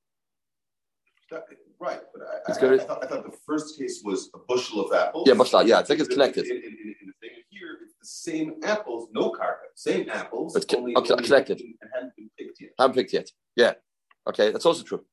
Right, 1.81 2.01
but 2.13 2.23
I, 2.23 2.53
I. 2.53 2.75
I, 2.75 2.79
thought, 2.79 3.05
I 3.05 3.07
thought 3.07 3.25
the 3.31 3.37
first 3.47 3.79
case 3.79 4.03
was 4.05 4.31
a 4.35 4.39
bushel 4.39 4.85
of 4.87 4.93
apples. 4.95 5.27
Yeah, 5.27 5.35
bushel, 5.35 5.63
yeah, 5.67 5.79
I 5.79 5.83
think 5.83 6.01
it's 6.01 6.09
connected. 6.09 6.45
In, 6.47 6.57
in, 6.57 6.63
in, 6.63 6.95
in 7.01 7.07
the 7.09 7.13
thing 7.21 7.37
here, 7.51 7.79
it's 7.83 7.95
the 8.01 8.07
same 8.31 8.55
apples, 8.63 9.09
no 9.13 9.33
karka, 9.33 9.69
same 9.75 10.09
apples, 10.11 10.55
It's 10.55 10.67
co- 10.67 10.79
only, 10.79 10.95
okay, 10.97 11.13
only 11.13 11.25
connected. 11.25 11.61
and 11.61 11.91
hadn't 11.95 12.15
been 12.17 12.31
picked 12.39 12.61
yet. 12.61 12.71
Haven't 12.79 12.95
picked 12.95 13.13
yet. 13.13 13.29
Yeah, 13.57 13.73
okay, 14.29 14.53
that's 14.53 14.67
also 14.67 14.83
true. 14.85 15.05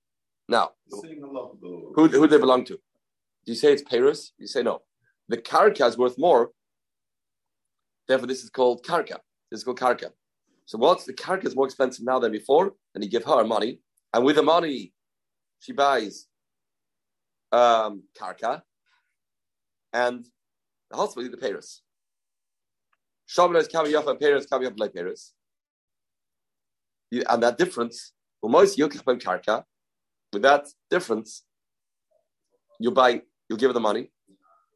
Now, 0.48 0.72
Sing 0.89 1.20
hello, 1.22 1.58
hello. 1.62 1.91
who 1.96 2.08
who 2.08 2.27
do 2.27 2.27
they 2.27 2.38
belong 2.38 2.65
to? 2.65 2.77
Do 3.45 3.51
you 3.51 3.55
say 3.55 3.74
it's 3.74 3.83
Paris? 3.83 4.33
You 4.38 4.48
say 4.48 4.63
no. 4.63 4.81
The 5.29 5.38
karka 5.38 5.88
is 5.88 5.98
worth 5.98 6.17
more. 6.17 6.51
Therefore, 8.07 8.27
this 8.27 8.43
is 8.43 8.50
called 8.50 8.86
karka. 8.86 9.17
This 9.50 9.60
is 9.60 9.63
called 9.63 9.79
karka. 9.79 10.12
So, 10.65 10.77
what's 10.77 11.05
the 11.05 11.13
karka 11.13 11.45
is 11.45 11.55
more 11.55 11.65
expensive 11.65 12.05
now 12.05 12.19
than 12.19 12.31
before? 12.31 12.74
And 12.93 13.03
you 13.03 13.10
give 13.10 13.25
her 13.25 13.43
money, 13.43 13.79
and 14.13 14.24
with 14.24 14.36
the 14.36 14.43
money, 14.43 14.93
she 15.60 15.71
buys 15.74 16.27
um, 17.51 18.03
karka, 18.19 18.62
and 19.93 20.25
the 20.89 20.98
hospital 20.98 21.29
the 21.31 21.38
Paris. 21.38 21.81
Shabbat 23.29 23.62
is 23.62 23.67
coming 23.67 23.95
up 23.95 24.07
and 24.07 24.19
Paris 24.19 24.45
coming 24.45 24.67
up 24.67 24.74
like 24.77 24.93
Paris. 24.93 25.33
And 27.12 27.43
that 27.43 27.57
difference, 27.57 28.12
with 28.41 28.51
that 30.41 30.67
difference, 30.89 31.43
you 32.79 32.91
buy, 32.91 33.21
you'll 33.51 33.60
give 33.60 33.70
her 33.70 33.74
the 33.74 33.81
money. 33.81 34.10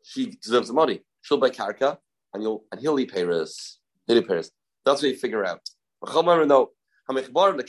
She 0.04 0.36
deserves 0.44 0.68
the 0.68 0.74
money. 0.74 1.00
She'll 1.22 1.38
buy 1.38 1.50
karka, 1.50 1.98
and 2.34 2.44
you'll 2.44 2.66
and 2.72 2.82
he'll 2.82 3.00
eat 3.00 3.14
Paris. 3.14 3.80
He'll 4.06 4.18
eat 4.18 4.28
Paris. 4.28 4.52
That's 4.86 5.02
what 5.02 5.10
you 5.12 5.16
figure 5.16 5.46
out. 5.46 5.62
The 6.02 6.08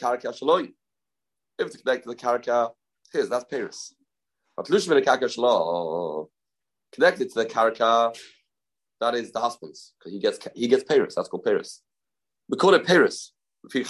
karka. 0.03 0.73
If 1.59 1.67
it's 1.69 1.77
connected 1.77 2.03
to 2.03 2.09
the 2.09 2.17
karka, 2.17 2.73
his 3.13 3.29
that's 3.29 3.45
Paris. 3.45 3.95
Lushim 4.59 4.89
the 4.89 5.03
karka 5.03 6.27
connected 6.93 7.33
to 7.33 7.35
the 7.35 7.47
karka, 7.47 8.19
that 9.01 9.15
is 9.15 9.31
the 9.31 9.39
husband's 9.41 9.95
because 9.99 10.13
he 10.13 10.19
gets 10.19 10.39
he 10.57 10.67
gets 10.67 10.83
Paris. 10.83 11.15
That's 11.15 11.29
called 11.29 11.45
Paris. 11.45 11.83
We 12.49 12.57
call 12.57 12.75
it 12.75 12.85
Paris. 12.85 13.33
We 13.73 13.85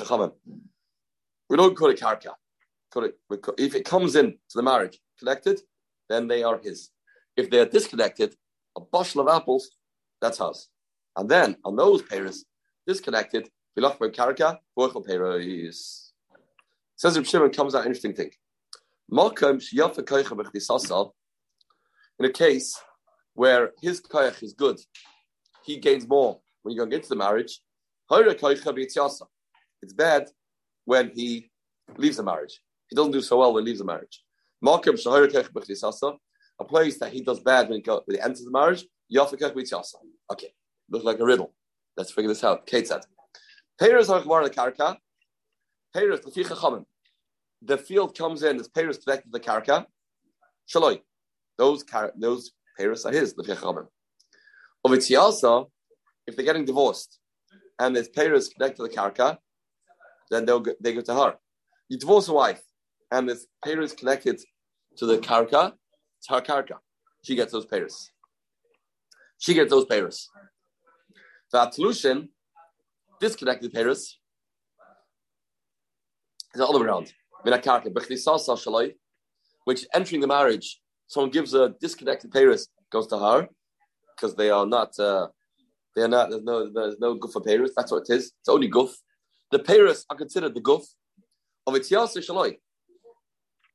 don't 1.57 1.77
call 1.77 1.91
it 1.91 1.99
karka. 1.99 2.35
If 3.59 3.75
it 3.75 3.85
comes 3.87 4.17
in 4.17 4.33
to 4.33 4.55
the 4.55 4.63
marriage 4.63 5.01
connected, 5.19 5.61
then 6.09 6.29
they 6.29 6.43
are 6.43 6.59
his. 6.63 6.91
If 7.37 7.51
they 7.51 7.59
are 7.59 7.67
disconnected, 7.67 8.35
a 8.77 8.81
bushel 8.81 9.21
of 9.21 9.29
apples, 9.29 9.71
that's 10.21 10.41
us. 10.41 10.69
And 11.17 11.29
then 11.29 11.57
on 11.65 11.77
those 11.77 12.03
Paris 12.03 12.45
disconnected, 12.87 13.49
for 13.75 14.11
karka, 14.11 14.59
work 14.75 14.93
Paris. 15.07 16.13
Says 16.97 17.17
Reb 17.17 17.27
Shimon 17.27 17.51
comes 17.51 17.75
out 17.75 17.85
interesting 17.85 18.15
thing. 18.15 18.31
In 22.19 22.25
a 22.25 22.33
case 22.33 22.81
where 23.35 23.73
his 23.83 24.01
koich 24.01 24.43
is 24.43 24.55
good, 24.55 24.81
he 25.65 25.77
gains 25.77 26.09
more 26.09 26.41
when 26.63 26.75
you 26.75 26.79
go 26.79 26.91
into 26.91 27.09
the 27.09 27.17
marriage. 27.17 27.61
It's 29.83 29.93
bad 29.93 30.31
when 30.87 31.11
he 31.15 31.51
leaves 31.99 32.17
the 32.17 32.23
marriage. 32.23 32.61
He 32.89 32.97
doesn't 32.97 33.13
do 33.13 33.21
so 33.21 33.39
well 33.39 33.53
when 33.53 33.65
he 33.65 33.67
leaves 33.67 33.81
the 33.81 33.85
marriage. 33.85 34.23
A 36.59 36.65
place 36.65 36.99
that 36.99 37.13
he 37.13 37.23
does 37.23 37.41
bad 37.41 37.69
when 37.69 37.77
he, 37.77 37.83
go, 37.83 38.03
when 38.05 38.17
he 38.17 38.23
enters 38.23 38.45
the 38.45 38.51
marriage. 38.51 38.87
Yafa 39.15 39.35
koicha 39.35 39.55
b'tziasa. 39.55 39.95
Okay, 40.33 40.53
looks 40.91 41.05
like 41.05 41.19
a 41.19 41.25
riddle. 41.25 41.55
Let's 41.97 42.13
figure 42.13 42.29
this 42.29 42.45
out. 42.45 42.67
Kate 42.67 42.87
said, 42.87 43.03
Peiros 43.81 44.07
ha'chvar 44.07 44.49
karka. 44.49 44.97
Peiros 45.95 46.25
l'fi 46.25 46.45
chachamim 46.45 46.85
the 47.63 47.79
field 47.79 48.17
comes 48.17 48.43
in, 48.43 48.57
this 48.57 48.69
Paris 48.69 48.99
connected 48.99 49.33
to 49.33 49.39
the 49.39 49.41
Karka, 49.41 49.87
Shaloi. 50.69 51.01
Those 51.59 51.83
car- 51.83 52.13
those 52.17 52.53
Paris 52.79 53.05
are 53.07 53.13
his, 53.13 53.35
the 53.35 53.43
Chachamim. 53.43 53.87
Of 54.85 55.17
also, 55.19 55.71
if 56.27 56.37
they're 56.37 56.45
getting 56.45 56.65
divorced 56.65 57.19
and 57.79 57.97
there's 57.97 58.09
Paris 58.09 58.49
connected 58.49 58.77
to 58.77 58.83
the 58.85 58.89
Karka, 58.89 59.39
then 60.31 60.45
they'll 60.45 60.61
go, 60.61 60.75
they 60.81 60.93
go 60.93 61.01
to 61.01 61.15
her. 61.15 61.35
You 61.89 61.99
divorce 61.99 62.29
a 62.29 62.33
wife 62.33 62.63
and 63.11 63.29
this 63.29 63.47
Paris 63.65 63.93
connected 63.93 64.41
to 64.99 65.07
the 65.07 65.19
Karka, 65.19 65.73
it's 66.19 66.29
her 66.29 66.41
Karka. 66.41 66.79
She 67.23 67.35
gets 67.35 67.53
those 67.53 67.67
Paris. 67.67 68.11
She 69.39 69.55
gets 69.55 69.71
those 69.71 69.85
Paris. 69.85 70.31
So 71.49 71.59
Atlushin, 71.59 72.29
disconnected 73.21 73.73
Paris, 73.73 74.19
is 76.55 76.61
all 76.61 76.73
the 76.73 76.81
way 76.81 76.87
around. 76.87 77.13
Which 79.65 79.87
entering 79.95 80.21
the 80.21 80.27
marriage, 80.27 80.81
someone 81.07 81.31
gives 81.31 81.55
a 81.55 81.75
disconnected 81.81 82.33
Paris, 82.33 82.69
goes 82.91 83.07
to 83.09 83.19
her, 83.19 83.49
because 84.15 84.35
they 84.35 84.51
are 84.51 84.67
not, 84.67 84.99
uh, 84.99 85.29
they 85.95 86.03
are 86.03 86.09
not, 86.09 86.31
there's 86.31 86.43
no, 86.43 86.73
there's 86.73 86.99
no 86.99 87.15
goof 87.15 87.33
for 87.33 87.43
Paris, 87.43 87.73
that's 87.77 87.93
what 87.93 88.09
it 88.09 88.15
is. 88.15 88.33
It's 88.41 88.49
only 88.49 88.69
goof. 88.69 88.97
The 89.53 89.59
Paris 89.61 90.05
are 90.11 90.17
considered 90.17 90.55
the 90.55 90.61
goof 90.61 90.83
of 91.67 91.75
Ityasa 91.75 92.19
Shaloi. 92.19 92.57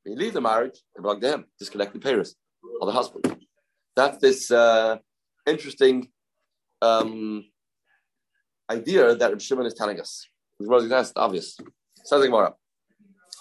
When 0.02 0.14
you 0.14 0.18
leave 0.18 0.32
the 0.32 0.40
marriage, 0.40 0.78
they 0.94 1.02
belong 1.02 1.20
to 1.20 1.32
him, 1.32 1.44
disconnected 1.58 2.02
Paris, 2.02 2.34
or 2.80 2.86
the 2.86 2.92
husband. 2.92 3.36
That's 3.94 4.18
this 4.18 4.50
uh, 4.50 4.96
interesting 5.46 6.08
um, 6.80 7.44
idea 8.70 9.14
that 9.14 9.30
Reb 9.30 9.40
Shimon 9.40 9.66
is 9.66 9.74
telling 9.74 10.00
us. 10.00 10.26
That's 10.58 11.12
obvious. 11.16 11.56
Says 12.04 12.20
the 12.20 12.26
Gemara. 12.26 12.54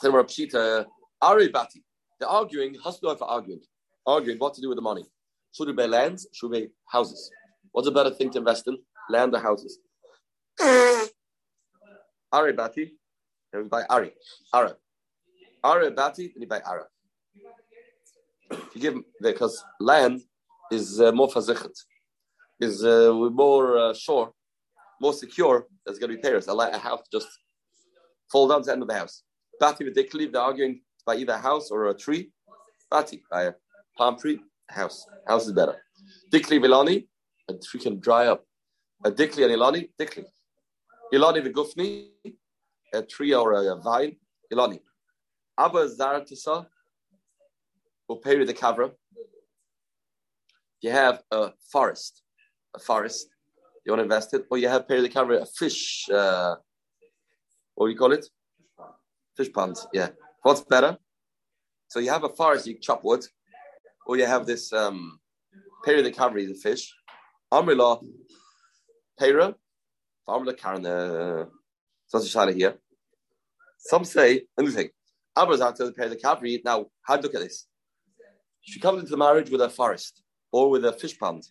We're 0.04 0.24
Pshita, 0.24 0.86
Ari 1.22 1.50
Bati. 1.50 1.84
They're 2.20 2.30
arguing, 2.30 2.76
husband 2.76 3.18
for 3.18 3.26
arguing, 3.30 3.62
arguing 4.06 4.38
what 4.40 4.54
to 4.56 4.62
do 4.62 4.70
with 4.70 4.78
the 4.78 4.82
money. 4.82 5.04
Should 5.52 5.68
we 5.68 5.74
buy 5.74 5.86
lands? 5.86 6.28
Should 6.34 6.52
we 6.52 6.70
houses? 6.88 7.30
What's 7.72 7.88
a 7.88 7.92
better 7.92 8.10
thing 8.12 8.30
to 8.32 8.40
invest 8.40 8.68
in? 8.68 8.78
Land 9.10 9.34
or 9.34 9.40
houses? 9.40 9.80
Ari 12.32 12.54
Bati. 12.54 12.94
Buy 13.70 13.84
Ari. 13.90 14.12
Ara. 15.64 15.92
Bati, 15.92 16.32
then 16.34 16.42
you 16.42 16.48
buy 16.48 16.62
Ara. 16.66 16.86
If 18.52 18.76
you 18.76 18.82
give 18.82 18.96
because 19.22 19.64
land 19.80 20.22
is 20.72 21.00
uh, 21.00 21.12
more 21.12 21.28
fazichet, 21.30 21.76
is 22.60 22.84
uh, 22.84 23.12
more 23.14 23.78
uh, 23.78 23.94
sure, 23.94 24.32
more 25.00 25.14
secure. 25.14 25.68
There's 25.86 26.00
going 26.00 26.12
to 26.12 26.18
be 26.18 26.22
payers. 26.22 26.48
A, 26.48 26.54
la- 26.54 26.68
a 26.70 26.78
house 26.78 27.02
just 27.12 27.28
fall 28.32 28.48
down 28.48 28.62
to 28.62 28.66
the 28.68 28.72
end 28.74 28.82
of 28.82 28.88
the 28.88 28.96
house. 28.96 29.24
Bati 29.60 29.86
Vidikli, 29.86 30.32
they're 30.32 30.42
arguing 30.42 30.82
by 31.06 31.16
either 31.16 31.34
a 31.34 31.38
house 31.38 31.70
or 31.72 31.90
a 31.90 31.94
tree. 31.94 32.32
Bati, 32.90 33.24
by 33.32 33.44
a 33.44 33.54
palm 33.98 34.18
tree, 34.18 34.40
house. 34.70 35.06
House 35.28 35.46
is 35.48 35.54
better. 35.54 35.78
Dikli 36.32 36.60
Vilani, 36.60 37.08
a 37.50 37.54
tree 37.54 37.80
can 37.80 38.00
dry 38.00 38.28
up. 38.28 38.44
A 39.06 39.12
Dikli 39.12 39.44
and 39.44 39.54
Ilani, 39.54 39.90
Dikli. 40.00 40.26
Ilani 41.14 41.46
Vigufni, 41.46 42.10
a 42.94 43.02
tree 43.02 43.34
or 43.34 43.54
a 43.54 43.76
vine, 43.78 44.16
Ilani. 44.54 44.80
Abba 45.58 45.88
Zaratasa, 45.88 46.66
Uperi 48.10 48.46
the 48.46 48.54
Kavra. 48.54 48.92
You 50.82 50.92
have 50.92 51.22
a 51.32 51.52
forest, 51.72 52.24
a 52.76 52.80
forest. 52.80 53.28
You 53.86 53.92
want 53.92 54.00
to 54.00 54.04
invest 54.04 54.34
it, 54.34 54.46
or 54.50 54.58
you 54.58 54.68
have 54.68 54.88
Peri 54.88 55.02
the 55.02 55.10
Kavra, 55.10 55.42
a 55.42 55.46
fish. 55.46 56.10
Uh, 56.10 56.56
what 57.76 57.88
do 57.88 57.92
you 57.92 57.98
call 57.98 58.12
it? 58.12 58.26
Fish 59.36 59.52
pond. 59.52 59.78
Yeah. 59.94 60.10
What's 60.44 60.62
better? 60.62 60.98
So 61.88 62.00
you 62.00 62.10
have 62.10 62.24
a 62.24 62.30
forest, 62.30 62.68
you 62.68 62.78
chop 62.80 63.04
wood, 63.04 63.26
or 64.06 64.18
you 64.18 64.26
have 64.26 64.46
this 64.46 64.72
um, 64.74 65.20
Peri 65.84 66.02
the 66.02 66.12
Kavra, 66.12 66.48
the 66.48 66.54
fish. 66.54 66.94
Amrila, 67.52 68.02
Pera, 69.20 69.56
Amrila 70.28 70.58
Karen. 70.58 70.86
Uh, 70.86 71.46
so 72.08 72.20
the 72.20 72.54
here? 72.54 72.76
Some 73.78 74.06
say, 74.06 74.44
me 74.66 74.72
think. 74.72 74.92
Now, 75.36 75.46
how 75.46 77.18
do 77.18 77.22
you 77.22 77.24
look 77.24 77.36
at 77.36 77.42
this? 77.42 77.68
She 78.62 78.80
comes 78.80 79.00
into 79.00 79.12
the 79.12 79.18
marriage 79.18 79.50
with 79.50 79.62
a 79.62 79.70
forest 79.70 80.22
or 80.52 80.70
with 80.70 80.86
a 80.86 80.94
fish 80.94 81.18
pond. 81.18 81.48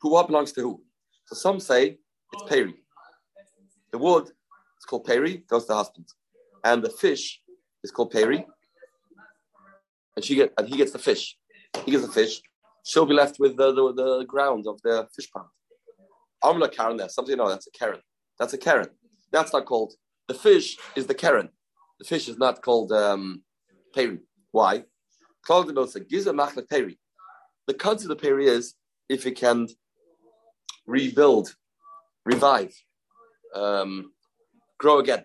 Who 0.00 0.10
what 0.10 0.28
belongs 0.28 0.52
to 0.52 0.62
who? 0.62 0.82
So 1.26 1.34
some 1.36 1.60
say 1.60 1.98
it's 2.32 2.42
peri. 2.48 2.74
The 3.92 3.98
wood 3.98 4.24
is 4.24 4.84
called 4.88 5.04
peri, 5.04 5.44
goes 5.48 5.64
to 5.64 5.68
the 5.68 5.74
husband, 5.74 6.06
and 6.64 6.82
the 6.82 6.90
fish 6.90 7.40
is 7.84 7.90
called 7.90 8.10
peri. 8.10 8.46
And 10.16 10.24
she 10.24 10.34
get 10.36 10.52
and 10.56 10.68
he 10.68 10.76
gets 10.76 10.92
the 10.92 10.98
fish. 10.98 11.36
He 11.84 11.90
gets 11.90 12.06
the 12.06 12.12
fish. 12.12 12.40
She'll 12.84 13.06
be 13.06 13.14
left 13.14 13.38
with 13.38 13.56
the 13.56 13.72
the, 13.72 14.18
the 14.18 14.24
ground 14.24 14.66
of 14.66 14.80
the 14.82 15.06
fish 15.14 15.30
pond. 15.30 15.48
Amla 16.42 16.72
Karen 16.72 16.96
there. 16.96 17.08
Something 17.08 17.36
no, 17.36 17.48
that's 17.48 17.66
a 17.66 17.70
Karen. 17.70 18.00
That's 18.38 18.54
a 18.54 18.58
Karen. 18.58 18.88
That's 19.30 19.52
not 19.52 19.66
called. 19.66 19.92
The 20.28 20.34
fish 20.34 20.78
is 20.96 21.06
the 21.06 21.14
Karen. 21.14 21.50
The 22.00 22.06
fish 22.06 22.28
is 22.28 22.38
not 22.38 22.62
called 22.62 22.92
um, 22.92 23.42
peri. 23.94 24.18
Why? 24.50 24.84
The 25.46 26.96
concept 27.78 28.10
of 28.10 28.18
peri 28.18 28.46
is 28.46 28.74
if 29.08 29.26
it 29.26 29.36
can 29.36 29.68
rebuild, 30.86 31.54
revive, 32.24 32.74
um, 33.54 34.12
grow 34.78 34.98
again. 34.98 35.24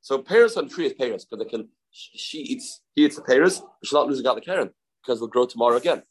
So 0.00 0.18
Paris 0.18 0.56
on 0.56 0.68
tree 0.68 0.86
is 0.86 0.94
Paris, 0.94 1.24
but 1.30 1.38
they 1.38 1.44
can 1.44 1.68
she 1.90 2.38
eats 2.38 2.82
he 2.94 3.04
eats 3.04 3.16
the 3.16 3.22
Paris, 3.22 3.60
but 3.60 3.68
she'll 3.84 4.00
not 4.00 4.08
lose 4.08 4.24
out 4.26 4.34
the 4.34 4.40
Karen 4.40 4.70
because 5.02 5.20
they'll 5.20 5.28
grow 5.28 5.46
tomorrow 5.46 5.76
again. 5.76 6.02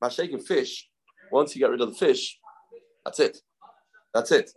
By 0.00 0.08
shaking 0.08 0.40
fish, 0.40 0.88
once 1.30 1.54
you 1.54 1.60
get 1.60 1.70
rid 1.70 1.80
of 1.80 1.90
the 1.90 1.96
fish, 1.96 2.38
that's 3.04 3.20
it. 3.20 3.38
That's 4.12 4.32
it. 4.32 4.50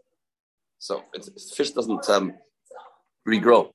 So 0.79 1.03
it's, 1.13 1.55
fish 1.55 1.71
doesn't 1.71 2.09
um, 2.09 2.33
regrow. 3.27 3.71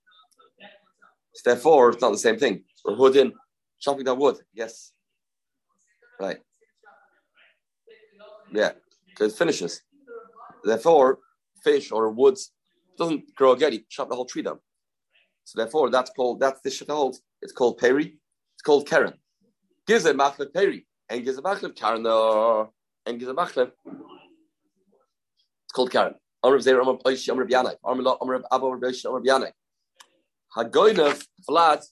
So 1.37 1.51
therefore, 1.51 1.91
it's 1.91 2.01
not 2.01 2.13
the 2.13 2.19
same 2.19 2.39
thing. 2.39 2.65
We're 2.83 2.95
hood 2.95 3.17
in 3.17 3.33
chopping 3.79 4.05
down 4.05 4.19
wood. 4.19 4.39
Yes. 4.55 4.93
Right. 6.19 6.39
Yeah, 8.51 8.73
because 9.09 9.35
it 9.35 9.37
finishes. 9.37 9.83
Therefore, 10.65 11.19
fish 11.63 11.93
or 11.93 12.11
woods 12.11 12.53
doesn't 12.97 13.35
grow 13.35 13.53
again. 13.53 13.75
You 13.75 13.81
chop 13.91 14.09
the 14.09 14.15
whole 14.15 14.25
tree 14.25 14.41
down. 14.41 14.61
So 15.45 15.59
therefore, 15.59 15.91
that's 15.91 16.11
called 16.17 16.41
that's 16.41 16.61
the 16.63 16.87
holds. 16.89 17.21
It's 17.43 17.53
called 17.53 17.77
peri. 17.77 18.19
It's 18.55 18.63
called 18.65 18.89
karen. 18.89 19.13
Gives 19.87 20.07
a 20.07 20.15
machlef 20.15 20.55
peri 20.55 20.87
and 21.11 21.23
gives 21.23 21.37
a 21.37 21.43
machlef 21.43 21.77
karen 21.77 22.07
and 23.05 23.19
gives 23.19 23.31
a 23.31 23.35
machlef. 23.35 23.73
It's 25.65 25.73
called 25.75 25.91
karen. 25.91 26.15
Amr 26.43 26.59
Amr 26.67 26.81
Amr 26.81 26.99
Amr 27.85 28.17
Amr 28.23 28.45
Abba 28.51 28.67
Amr 28.67 28.81
Amr. 29.05 29.53
Hagoynev 30.57 31.27
Vlad 31.49 31.85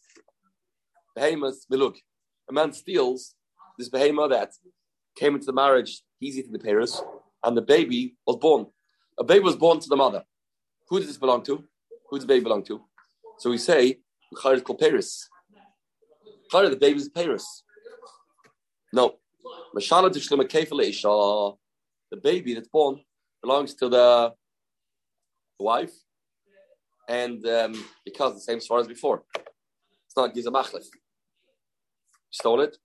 behemoth 1.14 1.66
look, 1.68 1.96
A 2.48 2.52
man 2.52 2.72
steals 2.72 3.34
this 3.78 3.88
behemoth 3.90 4.30
that 4.30 4.52
came 5.16 5.34
into 5.34 5.46
the 5.46 5.52
marriage, 5.52 6.02
he's 6.18 6.38
eating 6.38 6.52
the 6.52 6.58
Paris, 6.58 7.02
and 7.44 7.56
the 7.56 7.62
baby 7.62 8.16
was 8.26 8.36
born. 8.36 8.66
A 9.18 9.24
baby 9.24 9.44
was 9.44 9.56
born 9.56 9.80
to 9.80 9.88
the 9.88 9.96
mother. 9.96 10.24
Who 10.88 10.98
does 10.98 11.08
this 11.08 11.18
belong 11.18 11.42
to? 11.44 11.64
Who 12.08 12.16
does 12.16 12.24
the 12.24 12.28
baby 12.28 12.44
belong 12.44 12.64
to? 12.64 12.82
So 13.38 13.50
we 13.50 13.58
say, 13.58 13.98
Chayr 14.34 14.54
is 14.54 14.62
called 14.62 14.78
Paris. 14.78 15.28
Chayr, 16.50 16.70
the 16.70 16.76
baby 16.76 16.98
is 16.98 17.08
Paris. 17.08 17.62
No. 18.92 19.18
The 22.10 22.20
baby 22.22 22.54
that's 22.54 22.68
born 22.68 23.00
belongs 23.42 23.74
to 23.74 23.88
the 23.88 24.32
wife, 25.58 25.92
and 27.08 27.46
um, 27.46 27.84
because 28.04 28.34
the 28.34 28.40
same 28.40 28.60
story 28.60 28.82
as 28.82 28.88
before. 28.88 29.22
It's 30.06 30.16
not 30.16 30.34
Giza 30.34 30.50
Machlef 30.50 30.84
stole 32.34 32.60
it. 32.60 32.76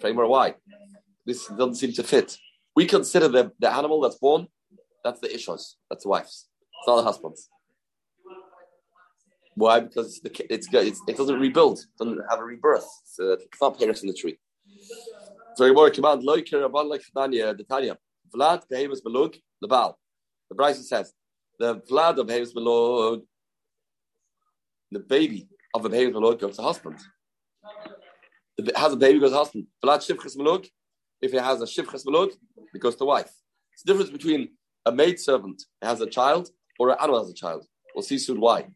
Framer, 0.00 0.26
why? 0.26 0.54
This 1.26 1.46
doesn't 1.46 1.76
seem 1.76 1.92
to 1.92 2.02
fit. 2.02 2.36
We 2.74 2.86
consider 2.86 3.28
the, 3.28 3.52
the 3.58 3.70
animal 3.70 4.00
that's 4.00 4.16
born, 4.16 4.48
that's 5.04 5.20
the 5.20 5.28
ishos, 5.28 5.74
that's 5.90 6.04
the 6.04 6.08
wife's. 6.08 6.48
It's 6.60 6.88
not 6.88 6.96
the 6.96 7.02
husband's. 7.02 7.48
Why? 9.54 9.80
Because 9.80 10.20
the, 10.20 10.30
it's, 10.48 10.68
it's, 10.72 11.00
it 11.08 11.16
doesn't 11.16 11.40
rebuild, 11.40 11.80
it 11.80 11.86
doesn't 11.98 12.20
have 12.30 12.38
a 12.38 12.44
rebirth. 12.44 12.88
It's, 13.02 13.18
uh, 13.20 13.32
it's 13.32 13.60
not 13.60 13.78
parents 13.78 14.02
in 14.02 14.08
the 14.08 14.14
tree. 14.14 14.38
So 15.56 15.64
you 15.64 15.74
command 15.90 16.22
loiker 16.22 17.12
Tanya, 17.14 17.54
the 17.54 17.64
Tanya. 17.64 17.98
Vlad 18.34 18.62
behaves 18.68 19.02
belug 19.02 19.34
the 19.60 19.68
Baal. 19.68 19.98
The 20.48 20.54
Bryson 20.54 20.84
says 20.84 21.12
the 21.58 21.80
Vlad 21.90 22.18
of 22.18 22.26
behaves 22.26 22.54
belug, 22.54 23.22
the 24.90 25.00
baby 25.00 25.48
of 25.74 25.82
the 25.82 25.88
behaves 25.88 26.14
belug 26.14 26.40
goes 26.40 26.56
to 26.56 26.62
husband 26.62 26.98
it 28.58 28.76
has 28.76 28.92
a 28.92 28.96
baby, 28.96 29.20
goes 29.20 29.30
to 29.30 29.36
husband. 29.36 29.66
If 31.20 31.34
it 31.34 31.42
has 31.42 31.62
a 31.62 31.64
shivchas 31.64 32.06
maluk, 32.06 32.32
it 32.74 32.80
goes 32.80 32.96
to 32.96 33.04
wife. 33.04 33.30
It's 33.72 33.82
the 33.84 33.92
difference 33.92 34.10
between 34.10 34.48
a 34.86 34.92
maid 34.92 35.20
servant 35.20 35.62
has 35.82 36.00
a 36.00 36.06
child 36.06 36.50
or 36.78 36.90
an 36.90 36.96
animal 37.00 37.20
has 37.20 37.30
a 37.30 37.34
child. 37.34 37.66
We'll 37.94 38.02
see 38.02 38.18
soon 38.18 38.40
why. 38.40 38.66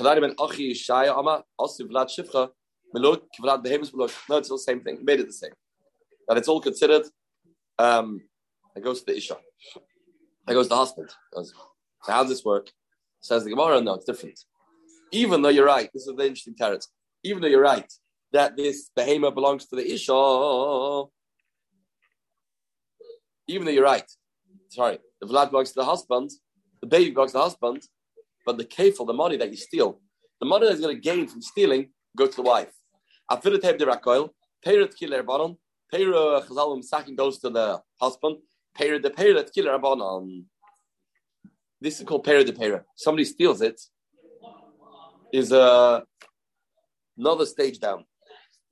No, 0.00 0.12
it's 0.12 0.28
the 4.48 4.58
same 4.58 4.80
thing. 4.82 5.04
Made 5.04 5.20
it 5.20 5.26
the 5.26 5.32
same. 5.32 5.52
That 6.28 6.38
it's 6.38 6.48
all 6.48 6.60
considered. 6.60 7.06
Um, 7.78 8.20
it 8.76 8.82
goes 8.82 9.00
to 9.00 9.06
the 9.06 9.16
isha. 9.16 9.36
It 10.48 10.52
goes 10.52 10.66
to 10.66 10.70
the 10.70 10.76
husband. 10.76 11.10
So 11.32 12.12
how 12.12 12.22
does 12.22 12.30
this 12.30 12.44
work? 12.44 12.70
Says 13.20 13.44
the 13.44 13.50
Gemara. 13.50 13.80
No, 13.80 13.94
it's 13.94 14.04
different. 14.04 14.38
Even 15.14 15.42
though 15.42 15.48
you're 15.48 15.64
right, 15.64 15.88
this 15.94 16.08
is 16.08 16.16
the 16.16 16.26
interesting 16.26 16.56
territory. 16.56 16.90
Even 17.22 17.40
though 17.40 17.52
you're 17.54 17.62
right, 17.62 17.90
that 18.32 18.56
this 18.56 18.90
behemoth 18.96 19.36
belongs 19.36 19.64
to 19.66 19.76
the 19.76 19.86
Isha, 19.94 21.04
even 23.46 23.64
though 23.64 23.70
you're 23.70 23.84
right, 23.84 24.10
sorry, 24.70 24.98
the 25.20 25.28
vlad 25.28 25.50
belongs 25.50 25.70
to 25.70 25.76
the 25.76 25.84
husband, 25.84 26.30
the 26.80 26.88
baby 26.88 27.12
belongs 27.12 27.30
to 27.30 27.38
the 27.38 27.44
husband, 27.44 27.80
but 28.44 28.58
the 28.58 28.64
kefil, 28.64 29.06
the 29.06 29.12
money 29.12 29.36
that 29.36 29.50
you 29.50 29.56
steal, 29.56 30.00
the 30.40 30.46
money 30.46 30.66
that's 30.66 30.80
going 30.80 30.96
to 30.96 31.00
gain 31.00 31.28
from 31.28 31.40
stealing, 31.40 31.90
go 32.16 32.26
to 32.26 32.34
the 32.34 32.42
wife. 32.42 32.74
Afidatev 33.30 33.78
de 33.78 33.86
rakoil, 33.86 34.30
peirat 34.66 34.96
killer 34.96 35.22
banon, 35.22 35.56
peira 35.92 36.42
chazalim 36.42 36.82
sakin 36.82 37.14
goes 37.14 37.38
to 37.38 37.50
the 37.50 37.80
husband, 38.00 38.38
peira 38.76 38.98
de 38.98 39.10
peirat 39.10 39.52
killer 39.54 39.78
banon. 39.78 40.44
This 41.80 42.00
is 42.00 42.04
called 42.04 42.24
peira 42.24 42.42
de 42.42 42.52
peira. 42.52 42.84
Somebody 42.96 43.26
steals 43.26 43.60
it, 43.60 43.80
is 45.38 45.52
uh, 45.52 46.00
another 47.18 47.46
stage 47.54 47.78
down 47.86 48.04